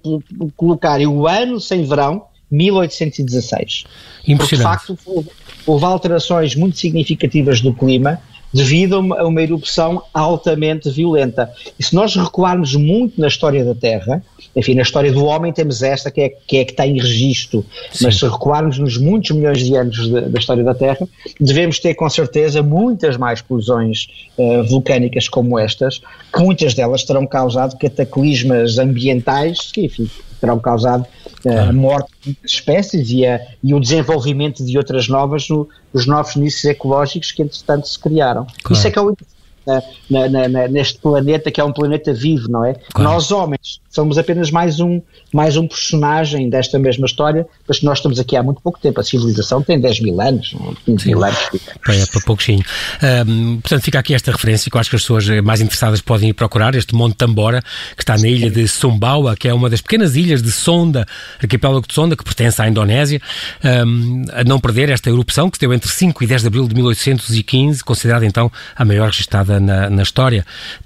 colocarem 0.56 1.06
o 1.06 1.26
ano 1.26 1.60
sem 1.60 1.84
verão, 1.84 2.24
1816. 2.54 3.84
Impressionante. 4.26 4.38
Porque, 4.38 4.56
de 4.56 4.62
facto, 4.62 5.30
houve, 5.66 5.84
alterações 5.84 6.54
muito 6.54 6.78
significativas 6.78 7.60
do 7.60 7.72
clima 7.74 8.20
devido 8.54 8.94
a 8.94 9.26
uma, 9.26 9.42
erupção 9.42 10.00
altamente 10.14 10.88
violenta. 10.88 11.50
E 11.76 11.82
se 11.82 11.92
nós 11.92 12.14
recuarmos 12.14 12.76
muito 12.76 13.20
na 13.20 13.26
história 13.26 13.64
da 13.64 13.74
Terra, 13.74 14.22
enfim, 14.54 14.76
na 14.76 14.82
história 14.82 15.12
do 15.12 15.24
homem 15.24 15.52
temos 15.52 15.82
esta 15.82 16.08
que 16.08 16.20
é 16.20 16.28
que, 16.28 16.58
é 16.58 16.64
que 16.64 16.70
está 16.70 16.86
em 16.86 16.96
registro, 16.96 17.66
Sim. 17.90 18.04
mas 18.04 18.16
se 18.16 18.24
recuarmos 18.24 18.78
nos 18.78 18.96
muitos 18.96 19.32
milhões 19.32 19.58
de 19.58 19.74
anos 19.74 20.08
de, 20.08 20.20
da 20.20 20.38
história 20.38 20.62
da 20.62 20.72
Terra, 20.72 21.08
devemos 21.40 21.80
ter 21.80 21.94
com 21.94 22.08
certeza 22.08 22.62
muitas 22.62 23.16
mais 23.16 23.40
explosões 23.40 24.06
uh, 24.38 24.62
vulcânicas 24.68 25.28
como 25.28 25.58
estas, 25.58 26.00
que 26.32 26.40
muitas 26.40 26.74
delas 26.74 27.02
terão 27.02 27.26
causado 27.26 27.76
cataclismas 27.76 28.78
ambientais 28.78 29.72
que, 29.72 29.86
enfim, 29.86 30.08
terão 30.40 30.60
causado 30.60 31.04
a 31.48 31.72
morte 31.72 32.10
de 32.20 32.28
muitas 32.28 32.50
espécies 32.50 33.10
e, 33.10 33.26
a, 33.26 33.40
e, 33.62 33.74
o 33.74 33.80
desenvolvimento 33.80 34.64
de 34.64 34.76
outras 34.78 35.08
novas 35.08 35.48
no, 35.48 35.68
nos 35.92 36.06
novos 36.06 36.36
nichos 36.36 36.64
ecológicos 36.64 37.32
que 37.32 37.42
entretanto 37.42 37.86
se 37.86 37.98
criaram. 37.98 38.46
Claro. 38.62 38.78
Isso 38.78 38.86
é 38.86 38.90
que 38.90 38.98
é 38.98 39.02
o 39.02 39.14
na, 39.66 40.28
na, 40.28 40.48
na, 40.48 40.68
neste 40.68 40.98
planeta 40.98 41.50
que 41.50 41.60
é 41.60 41.64
um 41.64 41.72
planeta 41.72 42.12
vivo, 42.12 42.48
não 42.48 42.64
é? 42.64 42.74
Claro. 42.92 43.10
Nós 43.10 43.30
homens 43.30 43.80
somos 43.94 44.18
apenas 44.18 44.50
mais 44.50 44.80
um, 44.80 45.00
mais 45.32 45.56
um 45.56 45.68
personagem 45.68 46.50
desta 46.50 46.78
mesma 46.78 47.06
história, 47.06 47.46
mas 47.66 47.80
nós 47.82 47.98
estamos 47.98 48.18
aqui 48.18 48.36
há 48.36 48.42
muito 48.42 48.60
pouco 48.60 48.78
tempo. 48.80 49.00
A 49.00 49.04
civilização 49.04 49.62
tem 49.62 49.80
10 49.80 50.00
mil 50.00 50.20
anos, 50.20 50.54
15 50.84 51.06
mil 51.06 51.24
anos. 51.24 51.38
É, 51.88 52.06
para 52.06 52.20
pouquinho. 52.22 52.64
Um, 53.26 53.60
portanto, 53.60 53.82
fica 53.82 54.00
aqui 54.00 54.12
esta 54.12 54.32
referência 54.32 54.68
que 54.68 54.76
eu 54.76 54.80
acho 54.80 54.90
que 54.90 54.96
as 54.96 55.02
pessoas 55.02 55.28
mais 55.42 55.60
interessadas 55.60 56.00
podem 56.00 56.30
ir 56.30 56.32
procurar, 56.32 56.74
este 56.74 56.94
Monte 56.94 57.14
Tambora, 57.16 57.62
que 57.96 58.02
está 58.02 58.18
na 58.18 58.26
ilha 58.26 58.50
de 58.50 58.66
Sumbawa, 58.66 59.36
que 59.36 59.46
é 59.46 59.54
uma 59.54 59.70
das 59.70 59.80
pequenas 59.80 60.16
ilhas 60.16 60.42
de 60.42 60.50
Sonda, 60.50 61.06
arquipélago 61.40 61.86
de 61.86 61.94
Sonda, 61.94 62.16
que 62.16 62.24
pertence 62.24 62.60
à 62.60 62.68
Indonésia, 62.68 63.20
um, 63.86 64.24
a 64.32 64.42
não 64.42 64.58
perder 64.58 64.90
esta 64.90 65.08
erupção, 65.08 65.48
que 65.48 65.56
se 65.56 65.60
deu 65.60 65.72
entre 65.72 65.90
5 65.90 66.24
e 66.24 66.26
10 66.26 66.42
de 66.42 66.48
abril 66.48 66.66
de 66.66 66.74
1815, 66.74 67.84
considerada 67.84 68.26
então 68.26 68.50
a 68.74 68.84
maior 68.84 69.12
na, 69.60 69.90
na 69.90 70.02
história, 70.02 70.44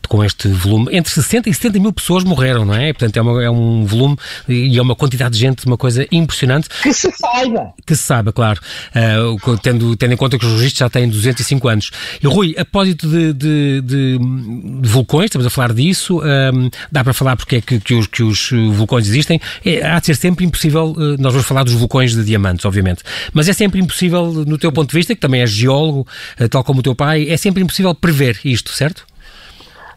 com 0.09 0.25
este 0.25 0.49
volume. 0.49 0.89
Entre 0.91 1.13
60 1.13 1.49
e 1.49 1.55
70 1.55 1.79
mil 1.79 1.93
pessoas 1.93 2.25
morreram, 2.25 2.65
não 2.65 2.75
é? 2.75 2.93
Portanto, 2.93 3.17
é, 3.17 3.23
uma, 3.23 3.45
é 3.45 3.51
um 3.51 3.85
volume 3.85 4.17
e 4.49 4.77
é 4.77 4.83
uma 4.83 4.97
quantidade 4.97 5.35
de 5.35 5.41
gente, 5.41 5.67
uma 5.67 5.77
coisa 5.77 6.07
impressionante. 6.11 6.69
Que 6.83 6.93
se 6.93 7.11
saiba! 7.13 7.73
Que 7.87 7.95
se 7.95 8.03
saiba, 8.03 8.33
claro. 8.33 8.61
Uh, 8.95 9.59
tendo, 9.59 9.95
tendo 9.97 10.15
em 10.15 10.17
conta 10.17 10.39
que 10.39 10.47
os 10.47 10.53
registros 10.53 10.79
já 10.79 10.91
têm 10.91 11.09
205 11.09 11.69
anos. 11.69 11.91
E 12.23 12.27
Rui, 12.27 12.55
a 12.59 12.65
propósito 12.65 13.09
de, 13.09 13.33
de, 13.33 13.81
de, 13.83 14.19
de 14.19 14.89
vulcões, 14.89 15.27
estamos 15.27 15.47
a 15.47 15.51
falar 15.51 15.73
disso, 15.73 16.21
um, 16.21 16.71
dá 16.91 17.05
para 17.05 17.13
falar 17.13 17.37
porque 17.37 17.57
é 17.57 17.61
que, 17.61 17.79
que, 17.79 17.95
os, 17.95 18.07
que 18.07 18.23
os 18.23 18.51
vulcões 18.73 19.07
existem. 19.07 19.41
É, 19.65 19.87
há 19.87 20.01
de 20.01 20.07
ser 20.07 20.17
sempre 20.17 20.45
impossível, 20.45 20.93
uh, 20.93 21.21
nós 21.21 21.33
vamos 21.33 21.47
falar 21.47 21.65
dos 21.65 21.75
vulcões 21.75 22.15
de 22.15 22.25
diamantes, 22.25 22.65
obviamente, 22.65 23.03
mas 23.33 23.49
é 23.49 23.53
sempre 23.53 23.81
impossível, 23.81 24.45
no 24.47 24.57
teu 24.57 24.73
ponto 24.73 24.91
de 24.91 24.97
vista, 24.97 25.15
que 25.15 25.21
também 25.21 25.41
és 25.43 25.51
geólogo, 25.51 26.07
tal 26.51 26.65
como 26.65 26.81
o 26.81 26.83
teu 26.83 26.95
pai, 26.95 27.29
é 27.29 27.37
sempre 27.37 27.63
impossível 27.63 27.95
prever 27.95 28.39
isto, 28.45 28.58
certo? 28.67 29.07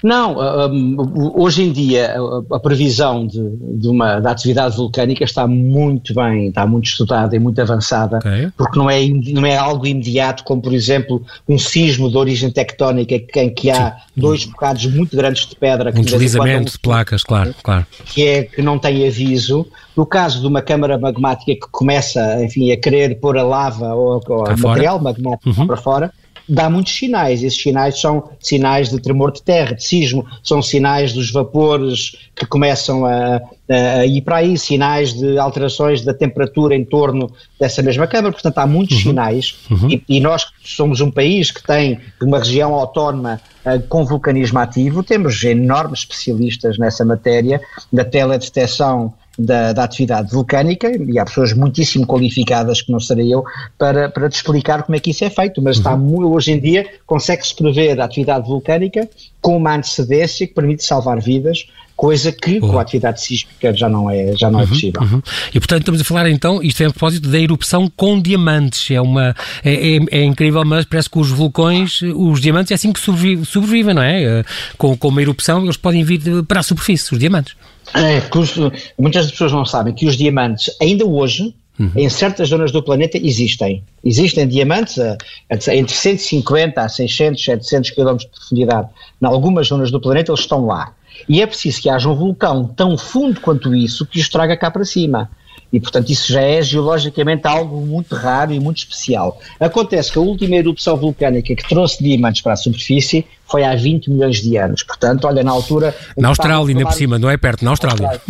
Não, 0.04 0.38
um, 0.72 0.98
hoje 1.36 1.64
em 1.64 1.72
dia 1.72 2.16
a, 2.16 2.56
a 2.56 2.60
previsão 2.60 3.28
de, 3.28 3.40
de, 3.80 3.88
uma, 3.88 4.20
da 4.20 4.32
atividade 4.32 4.76
vulcânica 4.76 5.24
está 5.24 5.46
muito 5.46 6.14
bem, 6.14 6.48
está 6.48 6.66
muito 6.66 6.88
estudada 6.88 7.36
e 7.36 7.40
muito 7.40 7.62
avançada, 7.62 8.18
okay. 8.18 8.50
porque 8.58 8.78
não 8.78 8.90
é, 8.90 9.06
não 9.08 9.46
é 9.46 9.56
algo 9.56 9.86
imediato, 9.86 10.44
como 10.44 10.62
por 10.62 10.74
exemplo 10.74 11.24
um 11.48 11.58
sismo 11.58 12.10
de 12.10 12.18
origem 12.18 12.50
tectónica 12.50 13.16
em 13.40 13.54
que 13.54 13.70
há 13.70 13.92
Sim. 13.92 14.02
dois 14.18 14.46
bocados 14.46 14.86
muito 14.88 15.16
grandes 15.16 15.46
de 15.46 15.56
pedra. 15.56 15.92
Um 15.96 16.02
deslizamento 16.02 16.72
de 16.72 16.80
placas, 16.80 17.24
claro, 17.24 17.54
claro. 17.62 17.86
Que, 18.06 18.26
é, 18.26 18.44
que 18.44 18.62
não 18.62 18.80
tem 18.80 19.08
aviso. 19.08 19.68
No 19.96 20.06
caso 20.06 20.40
de 20.40 20.48
uma 20.48 20.62
câmara 20.62 20.98
magmática 20.98 21.54
que 21.54 21.72
começa, 21.72 22.42
enfim, 22.44 22.72
a 22.72 22.78
querer 22.78 23.20
pôr 23.20 23.38
a 23.38 23.44
lava 23.44 23.94
ou, 23.94 24.22
ou 24.26 24.58
material 24.58 25.00
magmático 25.00 25.50
uhum. 25.50 25.68
para 25.68 25.78
fora, 25.78 26.12
dá 26.52 26.70
muitos 26.70 26.94
sinais. 26.94 27.42
Esses 27.42 27.62
sinais 27.62 28.00
são 28.00 28.30
sinais 28.40 28.90
de 28.90 29.00
tremor 29.00 29.32
de 29.32 29.42
terra, 29.42 29.74
de 29.74 29.84
sismo, 29.84 30.26
são 30.44 30.62
sinais 30.62 31.14
dos 31.14 31.32
vapores 31.32 32.12
que 32.36 32.46
começam 32.46 33.06
a, 33.06 33.40
a 33.70 34.06
ir 34.06 34.22
para 34.22 34.38
aí, 34.38 34.58
sinais 34.58 35.14
de 35.14 35.38
alterações 35.38 36.02
da 36.02 36.14
temperatura 36.14 36.76
em 36.76 36.84
torno 36.84 37.32
dessa 37.58 37.82
mesma 37.82 38.06
câmara. 38.06 38.34
Portanto, 38.34 38.58
há 38.58 38.68
muitos 38.68 38.98
uhum. 38.98 39.04
sinais 39.04 39.60
uhum. 39.72 39.90
E, 39.90 40.04
e, 40.10 40.20
nós 40.20 40.46
somos 40.62 41.00
um 41.00 41.10
país 41.10 41.52
que 41.52 41.64
tem 41.64 42.00
uma 42.22 42.40
região 42.40 42.74
autónoma 42.74 43.40
uh, 43.66 43.82
com 43.88 44.04
vulcanismo 44.04 44.60
ativo, 44.60 45.04
temos 45.04 45.42
enormes 45.46 46.00
especialistas 46.00 46.78
nessa 46.78 47.06
matéria, 47.06 47.62
da 47.92 48.04
teledetecção 48.04 49.14
da, 49.38 49.74
da, 49.74 49.84
atividade 49.84 50.32
vulcânica 50.32 50.92
e 50.92 51.18
há 51.18 51.26
pessoas 51.26 51.54
muitíssimo 51.54 52.06
qualificadas, 52.06 52.82
que 52.82 52.92
não 52.92 53.00
serei 53.00 53.34
eu, 53.34 53.44
para, 53.78 54.10
para 54.10 54.30
te 54.30 54.36
explicar 54.36 54.84
como 54.84 54.96
é 54.96 55.00
que 55.00 55.12
isso 55.12 55.24
é 55.24 55.30
feito, 55.30 55.62
mas 55.62 55.78
uhum. 55.78 55.82
está 55.82 56.28
hoje 56.28 56.52
em 56.52 56.60
dia 56.60 56.88
consegue-se 57.06 57.56
prever 57.56 58.00
a 58.00 58.06
atividade 58.06 58.48
vulcânica 58.48 59.10
com 59.42 59.58
uma 59.58 59.76
antecedência 59.76 60.46
que 60.46 60.54
permite 60.54 60.84
salvar 60.84 61.20
vidas, 61.20 61.68
coisa 62.02 62.32
que 62.32 62.58
uhum. 62.58 62.72
com 62.72 62.80
a 62.80 62.82
atividade 62.82 63.22
sísmica 63.22 63.72
já 63.76 63.88
não 63.88 64.10
é, 64.10 64.36
já 64.36 64.50
não 64.50 64.60
é 64.60 64.64
uhum, 64.64 64.68
é 64.68 64.72
possível. 64.72 65.02
Uhum. 65.04 65.22
E 65.54 65.60
portanto 65.60 65.82
estamos 65.82 66.02
a 66.02 66.04
falar 66.04 66.28
então, 66.32 66.60
isto 66.64 66.82
é 66.82 66.88
a 66.88 66.90
propósito 66.90 67.30
da 67.30 67.40
erupção 67.40 67.88
com 67.96 68.20
diamantes, 68.20 68.90
é 68.90 69.00
uma 69.00 69.36
é, 69.64 69.98
é, 69.98 70.00
é 70.10 70.24
incrível, 70.24 70.66
mas 70.66 70.84
parece 70.84 71.08
que 71.08 71.20
os 71.20 71.30
vulcões, 71.30 72.02
os 72.02 72.42
diamantes 72.42 72.72
é 72.72 72.74
assim 72.74 72.92
que 72.92 73.00
sobrevivem, 73.00 73.44
sobrevivem 73.44 73.94
não 73.94 74.02
é? 74.02 74.24
Eh, 74.24 74.44
com, 74.80 74.98
com 74.98 75.10
uma 75.10 75.22
erupção 75.22 75.64
eles 75.64 75.78
podem 75.78 76.04
vir 76.04 76.44
para 76.48 76.62
a 76.62 76.64
superfície, 76.64 77.14
os 77.14 77.20
diamantes. 77.20 77.54
É, 77.94 78.20
os, 78.36 78.56
muitas 78.98 79.30
pessoas 79.30 79.52
não 79.52 79.64
sabem 79.64 79.94
que 79.94 80.08
os 80.08 80.18
diamantes, 80.18 80.76
ainda 80.82 81.06
hoje, 81.06 81.54
uhum. 81.80 81.92
em 81.96 82.10
certas 82.10 82.50
zonas 82.50 82.72
do 82.72 82.82
planeta, 82.82 83.20
existem. 83.20 83.84
Existem 84.04 84.48
diamantes 84.48 84.98
a, 84.98 85.18
a, 85.52 85.76
entre 85.76 85.94
150 85.94 86.82
a 86.82 86.90
600, 86.90 87.44
700 87.44 87.92
km 87.92 88.16
de 88.16 88.28
profundidade. 88.28 88.90
Em 89.22 89.26
algumas 89.28 89.68
zonas 89.68 89.92
do 89.92 90.02
planeta, 90.02 90.32
eles 90.32 90.42
estão 90.42 90.66
lá. 90.66 90.96
E 91.28 91.42
é 91.42 91.48
preciso 91.48 91.82
que 91.82 91.90
haja 91.90 92.10
um 92.10 92.16
vulcão 92.16 92.66
tão 92.66 92.98
fundo 92.98 93.40
quanto 93.42 93.74
isso 93.74 94.06
que 94.06 94.20
os 94.20 94.30
traga 94.30 94.58
cá 94.58 94.70
para 94.70 94.86
cima. 94.86 95.30
E, 95.72 95.80
portanto, 95.80 96.10
isso 96.10 96.34
já 96.34 96.42
é 96.42 96.62
geologicamente 96.62 97.48
algo 97.48 97.80
muito 97.86 98.14
raro 98.14 98.52
e 98.52 98.60
muito 98.60 98.80
especial. 98.80 99.40
Acontece 99.58 100.12
que 100.12 100.18
a 100.18 100.22
última 100.22 100.56
erupção 100.56 100.98
vulcânica 100.98 101.56
que 101.56 101.68
trouxe 101.68 102.04
diamantes 102.04 102.42
para 102.42 102.54
a 102.54 102.56
superfície 102.58 103.26
foi 103.50 103.64
há 103.64 103.74
20 103.74 104.10
milhões 104.10 104.42
de 104.42 104.58
anos. 104.58 104.84
Portanto, 104.84 105.26
olha, 105.26 105.44
na 105.44 105.52
altura. 105.52 105.96
Na 106.18 106.28
Austrália, 106.28 106.68
ainda 106.68 106.86
por 106.86 106.94
cima, 106.94 107.18
não 107.18 107.30
é 107.30 107.38
perto, 107.38 107.64
na 107.64 107.72
Austrália. 107.72 108.22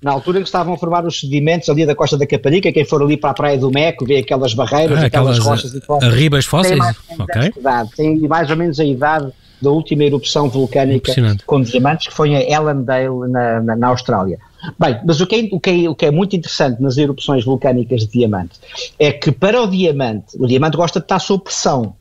Na 0.00 0.12
altura 0.12 0.38
em 0.38 0.42
que 0.42 0.48
estavam 0.48 0.74
a 0.74 0.78
formar 0.78 1.04
os 1.04 1.20
sedimentos 1.20 1.68
ali 1.68 1.84
da 1.84 1.94
costa 1.94 2.16
da 2.16 2.26
Caparica, 2.26 2.72
quem 2.72 2.84
for 2.84 3.02
ali 3.02 3.16
para 3.16 3.30
a 3.30 3.34
Praia 3.34 3.58
do 3.58 3.70
Meco, 3.70 4.06
vê 4.06 4.18
aquelas 4.18 4.54
barreiras, 4.54 5.02
ah, 5.02 5.06
aquelas, 5.06 5.38
aquelas 5.38 5.38
rochas 5.38 5.74
e 5.74 5.80
fósseis. 5.80 6.14
Ribas 6.14 6.44
fósseis? 6.44 6.70
Tem 6.70 6.78
mais, 6.78 6.96
okay. 7.18 7.52
idade, 7.58 7.90
tem 7.96 8.18
mais 8.20 8.48
ou 8.48 8.56
menos 8.56 8.78
a 8.78 8.84
idade 8.84 9.32
da 9.60 9.70
última 9.70 10.04
erupção 10.04 10.48
vulcânica 10.48 11.12
com 11.46 11.60
diamantes, 11.60 12.08
que 12.08 12.14
foi 12.14 12.30
em 12.30 12.52
Ellendale, 12.52 13.28
na, 13.28 13.60
na, 13.60 13.76
na 13.76 13.88
Austrália. 13.88 14.38
Bem, 14.78 15.00
mas 15.04 15.20
o 15.20 15.26
que, 15.26 15.36
é, 15.36 15.48
o, 15.54 15.60
que 15.60 15.70
é, 15.70 15.88
o 15.88 15.94
que 15.94 16.06
é 16.06 16.10
muito 16.10 16.34
interessante 16.34 16.82
nas 16.82 16.96
erupções 16.96 17.44
vulcânicas 17.44 18.02
de 18.02 18.08
diamante 18.08 18.58
é 18.98 19.12
que 19.12 19.30
para 19.30 19.62
o 19.62 19.66
diamante, 19.66 20.36
o 20.38 20.46
diamante 20.46 20.76
gosta 20.76 20.98
de 20.98 21.04
estar 21.04 21.18
sob 21.18 21.44
pressão, 21.44 21.94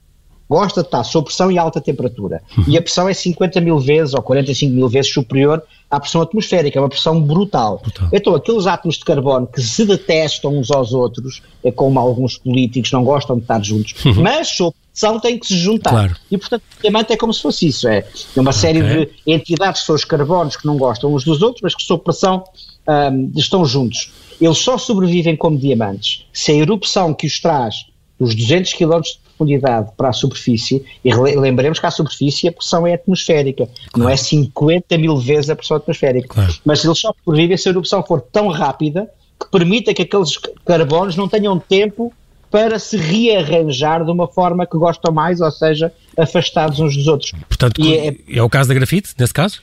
gosta 0.49 0.81
de 0.81 0.87
estar 0.87 1.03
sob 1.03 1.25
pressão 1.25 1.51
e 1.51 1.57
alta 1.57 1.81
temperatura. 1.81 2.41
E 2.67 2.77
a 2.77 2.81
pressão 2.81 3.09
é 3.09 3.13
50 3.13 3.59
mil 3.61 3.79
vezes 3.79 4.13
ou 4.13 4.21
45 4.21 4.73
mil 4.73 4.87
vezes 4.87 5.11
superior 5.11 5.61
à 5.89 5.99
pressão 5.99 6.21
atmosférica, 6.21 6.77
é 6.77 6.81
uma 6.81 6.89
pressão 6.89 7.21
brutal. 7.21 7.79
brutal. 7.79 8.09
Então, 8.11 8.35
aqueles 8.35 8.67
átomos 8.67 8.97
de 8.97 9.05
carbono 9.05 9.47
que 9.47 9.61
se 9.61 9.85
detestam 9.85 10.57
uns 10.57 10.69
aos 10.69 10.93
outros, 10.93 11.41
é 11.63 11.71
como 11.71 11.97
alguns 11.99 12.37
políticos 12.37 12.91
não 12.91 13.03
gostam 13.03 13.37
de 13.37 13.43
estar 13.43 13.63
juntos, 13.63 13.93
uhum. 14.05 14.21
mas 14.21 14.49
sob 14.49 14.75
pressão 14.91 15.19
têm 15.19 15.39
que 15.39 15.47
se 15.47 15.57
juntar. 15.57 15.91
Claro. 15.91 16.15
E, 16.29 16.37
portanto, 16.37 16.63
o 16.77 16.81
diamante 16.81 17.13
é 17.13 17.17
como 17.17 17.33
se 17.33 17.41
fosse 17.41 17.67
isso, 17.67 17.87
é, 17.87 18.05
uma 18.35 18.51
série 18.51 18.81
okay. 18.81 19.05
de 19.05 19.33
entidades, 19.33 19.85
são 19.85 19.95
os 19.95 20.03
carbonos 20.03 20.57
que 20.57 20.65
não 20.65 20.77
gostam 20.77 21.13
uns 21.13 21.23
dos 21.23 21.41
outros, 21.41 21.61
mas 21.61 21.73
que 21.73 21.83
sob 21.83 22.03
pressão 22.03 22.43
um, 22.87 23.31
estão 23.35 23.65
juntos. 23.65 24.11
Eles 24.41 24.57
só 24.57 24.77
sobrevivem 24.77 25.35
como 25.35 25.57
diamantes 25.57 26.25
se 26.33 26.51
a 26.51 26.55
erupção 26.55 27.13
que 27.13 27.25
os 27.25 27.39
traz 27.39 27.85
dos 28.19 28.35
200 28.35 28.73
km 28.73 29.01
de 29.01 29.19
profundidade 29.37 29.91
para 29.95 30.09
a 30.09 30.13
superfície, 30.13 30.83
e 31.05 31.13
lembremos 31.13 31.79
que 31.79 31.85
a 31.85 31.91
superfície 31.91 32.47
a 32.47 32.51
pressão 32.51 32.87
é 32.87 32.95
atmosférica, 32.95 33.65
claro. 33.65 33.91
não 33.97 34.09
é 34.09 34.17
50 34.17 34.97
mil 34.97 35.17
vezes 35.17 35.49
a 35.49 35.55
pressão 35.55 35.77
atmosférica. 35.77 36.27
Claro. 36.27 36.53
Mas 36.65 36.83
eles 36.83 36.97
só 36.99 37.13
sobrevivem 37.23 37.55
se 37.55 37.69
a 37.69 37.71
erupção 37.71 38.03
for 38.03 38.21
tão 38.21 38.47
rápida 38.47 39.09
que 39.39 39.49
permita 39.51 39.93
que 39.93 40.01
aqueles 40.01 40.37
carbonos 40.65 41.15
não 41.15 41.27
tenham 41.27 41.59
tempo 41.59 42.11
para 42.49 42.79
se 42.79 42.97
rearranjar 42.97 44.03
de 44.03 44.11
uma 44.11 44.27
forma 44.27 44.65
que 44.65 44.77
gostam 44.77 45.13
mais, 45.13 45.41
ou 45.41 45.51
seja, 45.51 45.93
afastados 46.17 46.79
uns 46.79 46.95
dos 46.95 47.07
outros. 47.07 47.33
Portanto, 47.47 47.81
é, 47.85 48.15
é, 48.29 48.41
o 48.41 48.49
caso 48.49 48.69
da 48.69 48.73
grafite, 48.73 49.13
nesse 49.19 49.33
caso? 49.33 49.61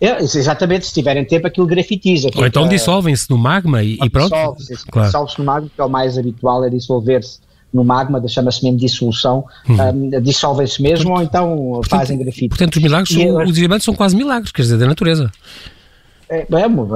É, 0.00 0.22
exatamente, 0.22 0.86
se 0.86 0.92
tiverem 0.92 1.24
tempo 1.24 1.46
aquilo 1.46 1.66
grafitiza. 1.66 2.28
Ou 2.34 2.46
então 2.46 2.68
dissolvem-se 2.68 3.30
no 3.30 3.38
magma 3.38 3.82
e, 3.82 3.98
e 4.02 4.10
pronto. 4.10 4.30
Dissolve-se 4.30 4.86
claro. 4.86 5.08
dissolve 5.08 5.34
no 5.38 5.44
magma, 5.44 5.70
que 5.74 5.80
é 5.80 5.84
o 5.84 5.88
mais 5.88 6.18
habitual, 6.18 6.64
é 6.64 6.70
dissolver-se 6.70 7.40
no 7.72 7.84
magma, 7.84 8.22
chama-se 8.26 8.64
mesmo 8.64 8.78
dissolução, 8.78 9.44
uhum. 9.68 9.76
um, 10.16 10.20
dissolvem-se 10.20 10.80
mesmo 10.80 11.10
portanto, 11.10 11.18
ou 11.18 11.22
então 11.22 11.80
fazem 11.88 12.18
grafite. 12.18 12.48
Portanto, 12.48 12.76
os 12.76 12.82
milagres, 12.82 13.14
são, 13.14 13.44
os 13.44 13.54
diamantes 13.54 13.84
são 13.84 13.94
quase 13.94 14.16
milagres, 14.16 14.52
quer 14.52 14.62
dizer, 14.62 14.78
da 14.78 14.86
natureza. 14.86 15.30
É, 16.28 16.46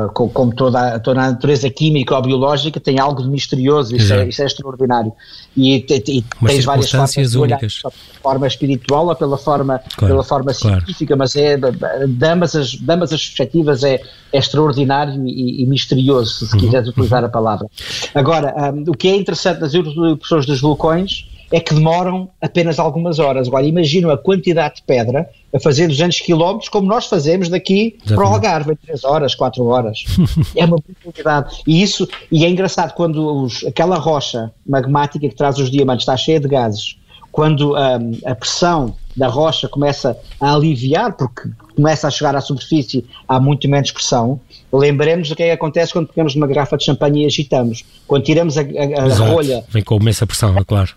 como 0.02 0.54
toda, 0.54 0.98
toda 0.98 1.20
a 1.20 1.30
natureza 1.30 1.70
química 1.70 2.16
ou 2.16 2.22
biológica, 2.22 2.80
tem 2.80 2.98
algo 2.98 3.22
de 3.22 3.28
misterioso, 3.28 3.94
isso, 3.94 4.12
é, 4.12 4.28
isso 4.28 4.42
é, 4.42 4.46
extraordinário. 4.46 5.12
E, 5.56 5.76
e, 5.76 5.90
tens 5.90 6.64
várias 6.64 6.90
formas 6.90 7.34
únicas. 7.34 7.78
pela 7.78 7.92
forma 8.22 8.46
espiritual 8.46 9.06
ou 9.06 9.14
pela 9.14 9.38
forma, 9.38 9.80
claro, 9.96 10.14
pela 10.14 10.24
forma 10.24 10.52
científica, 10.52 11.16
claro. 11.16 11.18
mas 11.18 11.36
é, 11.36 11.56
de, 11.56 12.26
ambas 12.26 12.56
as, 12.56 12.70
de 12.70 12.92
ambas 12.92 13.12
as 13.12 13.24
perspectivas 13.24 13.84
é, 13.84 14.00
é 14.32 14.38
extraordinário 14.38 15.24
e, 15.26 15.62
e, 15.62 15.66
misterioso, 15.66 16.46
se 16.46 16.54
uhum, 16.54 16.60
quiseres 16.60 16.88
utilizar 16.88 17.20
uhum. 17.20 17.28
a 17.28 17.30
palavra. 17.30 17.68
Agora, 18.14 18.72
um, 18.72 18.90
o 18.90 18.94
que 18.94 19.08
é 19.08 19.16
interessante 19.16 19.60
nas 19.60 19.74
erupções 19.74 20.44
dos 20.44 20.60
vulcões 20.60 21.24
é 21.50 21.58
que 21.58 21.74
demoram 21.74 22.30
apenas 22.40 22.78
algumas 22.78 23.18
horas. 23.18 23.48
Agora, 23.48 23.66
imagino 23.66 24.10
a 24.10 24.16
quantidade 24.16 24.76
de 24.76 24.82
pedra 24.82 25.28
a 25.52 25.58
fazer 25.58 25.88
200 25.88 26.20
km, 26.20 26.58
como 26.70 26.86
nós 26.86 27.06
fazemos 27.06 27.48
daqui 27.48 27.96
Exatamente. 27.96 28.14
para 28.14 28.24
o 28.24 28.34
Algarve, 28.34 28.72
em 28.72 28.76
3 28.76 29.04
horas, 29.04 29.34
4 29.34 29.64
horas. 29.66 30.04
é 30.54 30.64
uma 30.64 30.78
quantidade. 31.02 31.62
E 31.66 31.82
isso, 31.82 32.08
e 32.30 32.44
é 32.44 32.48
engraçado 32.48 32.94
quando 32.94 33.44
os, 33.44 33.64
aquela 33.64 33.96
rocha 33.96 34.52
magmática 34.64 35.28
que 35.28 35.34
traz 35.34 35.58
os 35.58 35.70
diamantes 35.70 36.02
está 36.02 36.16
cheia 36.16 36.38
de 36.38 36.46
gases, 36.46 36.96
quando 37.32 37.74
um, 37.74 38.18
a 38.24 38.34
pressão 38.34 38.94
da 39.16 39.26
rocha 39.26 39.68
começa 39.68 40.16
a 40.40 40.54
aliviar, 40.54 41.16
porque 41.16 41.48
começa 41.74 42.06
a 42.06 42.10
chegar 42.10 42.36
à 42.36 42.40
superfície, 42.40 43.04
há 43.28 43.40
muito 43.40 43.68
menos 43.68 43.90
pressão. 43.90 44.40
Lembremos 44.72 45.28
do 45.28 45.34
que 45.34 45.42
é 45.42 45.46
que 45.46 45.52
acontece 45.52 45.92
quando 45.92 46.06
pegamos 46.06 46.36
uma 46.36 46.46
garrafa 46.46 46.76
de 46.76 46.84
champanhe 46.84 47.24
e 47.24 47.26
agitamos. 47.26 47.84
Quando 48.06 48.22
tiramos 48.22 48.56
a, 48.56 48.60
a, 48.60 49.04
a 49.04 49.32
rolha. 49.32 49.64
Vem 49.68 49.82
com 49.82 49.96
imensa 49.96 50.24
pressão, 50.26 50.56
é 50.56 50.64
claro 50.64 50.90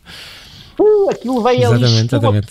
uh, 0.79 1.09
aquilo 1.09 1.41
veio 1.43 1.59
exatamente, 1.59 2.15
ali. 2.15 2.25
Exatamente. 2.25 2.47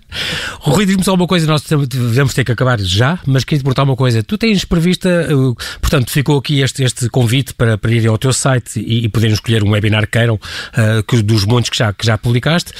Rui, 0.60 0.86
diz-me 0.86 1.04
só 1.04 1.14
uma 1.14 1.26
coisa, 1.26 1.46
nós 1.46 1.62
devemos 1.62 2.34
ter 2.34 2.44
que 2.44 2.52
acabar 2.52 2.78
já, 2.80 3.18
mas 3.26 3.44
queria 3.44 3.60
te 3.60 3.62
perguntar 3.62 3.82
uma 3.82 3.96
coisa. 3.96 4.22
Tu 4.22 4.38
tens 4.38 4.64
prevista, 4.64 5.28
uh, 5.34 5.54
portanto, 5.80 6.10
ficou 6.10 6.38
aqui 6.38 6.60
este, 6.60 6.82
este 6.82 7.08
convite 7.08 7.54
para, 7.54 7.78
para 7.78 7.92
ir 7.92 8.06
ao 8.06 8.18
teu 8.18 8.32
site 8.32 8.80
e, 8.80 9.04
e 9.04 9.08
poderem 9.08 9.34
escolher 9.34 9.62
um 9.62 9.70
webinar 9.70 10.02
que 10.02 10.18
queiram, 10.18 10.34
uh, 10.34 11.02
que, 11.06 11.22
dos 11.22 11.44
montes 11.44 11.70
que 11.70 11.76
já, 11.76 11.92
que 11.92 12.04
já 12.04 12.18
publicaste. 12.18 12.72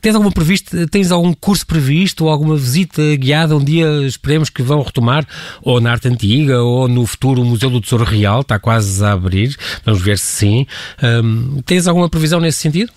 Tens 0.00 0.14
alguma 0.14 0.32
prevista, 0.32 0.86
tens 0.88 1.10
algum 1.10 1.32
curso 1.32 1.66
previsto 1.66 2.24
ou 2.24 2.30
alguma 2.30 2.56
visita 2.56 3.02
guiada 3.16 3.56
um 3.56 3.64
dia, 3.64 3.86
esperemos 4.06 4.50
que 4.50 4.62
vão 4.62 4.82
retomar, 4.82 5.26
ou 5.62 5.80
na 5.80 5.92
arte 5.92 6.08
antiga, 6.08 6.62
ou 6.62 6.88
no 6.88 7.06
futuro 7.06 7.42
o 7.42 7.44
Museu 7.44 7.70
do 7.70 7.80
Tesouro 7.80 8.04
Real, 8.04 8.40
está 8.40 8.58
quase 8.58 9.04
a 9.04 9.12
abrir, 9.12 9.56
vamos 9.84 10.02
ver 10.02 10.18
se 10.18 10.26
sim. 10.26 10.66
Um, 11.02 11.62
tens 11.62 11.86
alguma 11.86 12.08
previsão 12.08 12.40
nesse 12.40 12.58
sentido? 12.58 12.92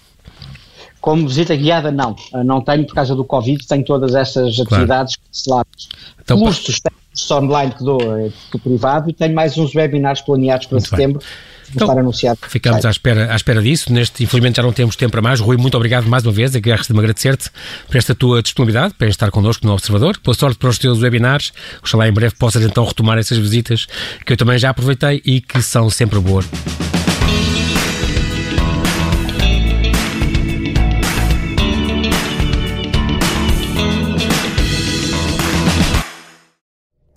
Como 1.00 1.28
visita 1.28 1.56
guiada, 1.56 1.92
não. 1.92 2.16
Não 2.46 2.62
tenho 2.62 2.86
por 2.86 2.96
causa 2.96 3.16
do 3.16 3.24
Covid, 3.24 3.66
tenho 3.68 3.84
todas 3.84 4.16
essas 4.16 4.60
atividades 4.60 5.16
claro. 5.16 5.32
canceladas. 5.32 5.90
Então, 6.22 6.40
Custos, 6.40 6.80
tenho 6.80 6.96
curso 7.12 7.36
online 7.36 7.72
que 7.72 7.84
dou 7.84 8.00
é 8.02 8.30
do 8.52 8.60
privado 8.60 9.10
e 9.10 9.14
tenho 9.14 9.34
mais 9.34 9.58
uns 9.58 9.74
webinars 9.74 10.22
planeados 10.22 10.68
para 10.68 10.80
setembro. 10.80 11.22
Então, 11.70 11.88
estar 11.88 12.00
anunciado. 12.00 12.40
Ficamos 12.48 12.86
à 12.86 12.90
espera, 12.90 13.32
à 13.32 13.36
espera 13.36 13.62
disto. 13.62 13.92
Neste, 13.92 14.24
infelizmente 14.24 14.56
já 14.58 14.64
não 14.64 14.72
temos 14.72 14.96
tempo 14.96 15.12
para 15.12 15.22
mais. 15.22 15.40
Rui, 15.40 15.58
muito 15.58 15.76
obrigado 15.76 16.08
mais 16.08 16.24
uma 16.26 16.32
vez. 16.32 16.56
É 16.56 16.62
que 16.62 16.74
de 16.74 16.94
me 16.94 17.00
agradecer-te 17.00 17.50
por 17.88 17.98
esta 17.98 18.16
tua 18.16 18.42
disponibilidade, 18.42 18.94
para 18.94 19.08
estar 19.08 19.30
connosco 19.32 19.66
no 19.66 19.74
Observador. 19.74 20.18
Boa 20.24 20.36
sorte 20.36 20.58
para 20.58 20.70
os 20.70 20.78
teus 20.78 21.02
webinars. 21.02 21.52
Oxalá 21.82 22.08
em 22.08 22.14
breve 22.14 22.36
possas 22.36 22.64
então 22.64 22.86
retomar 22.86 23.18
essas 23.18 23.38
visitas 23.38 23.86
que 24.26 24.34
eu 24.34 24.38
também 24.38 24.58
já 24.58 24.70
aproveitei 24.70 25.22
e 25.26 25.42
que 25.42 25.62
são 25.62 25.90
sempre 25.90 26.20
boas. 26.20 26.46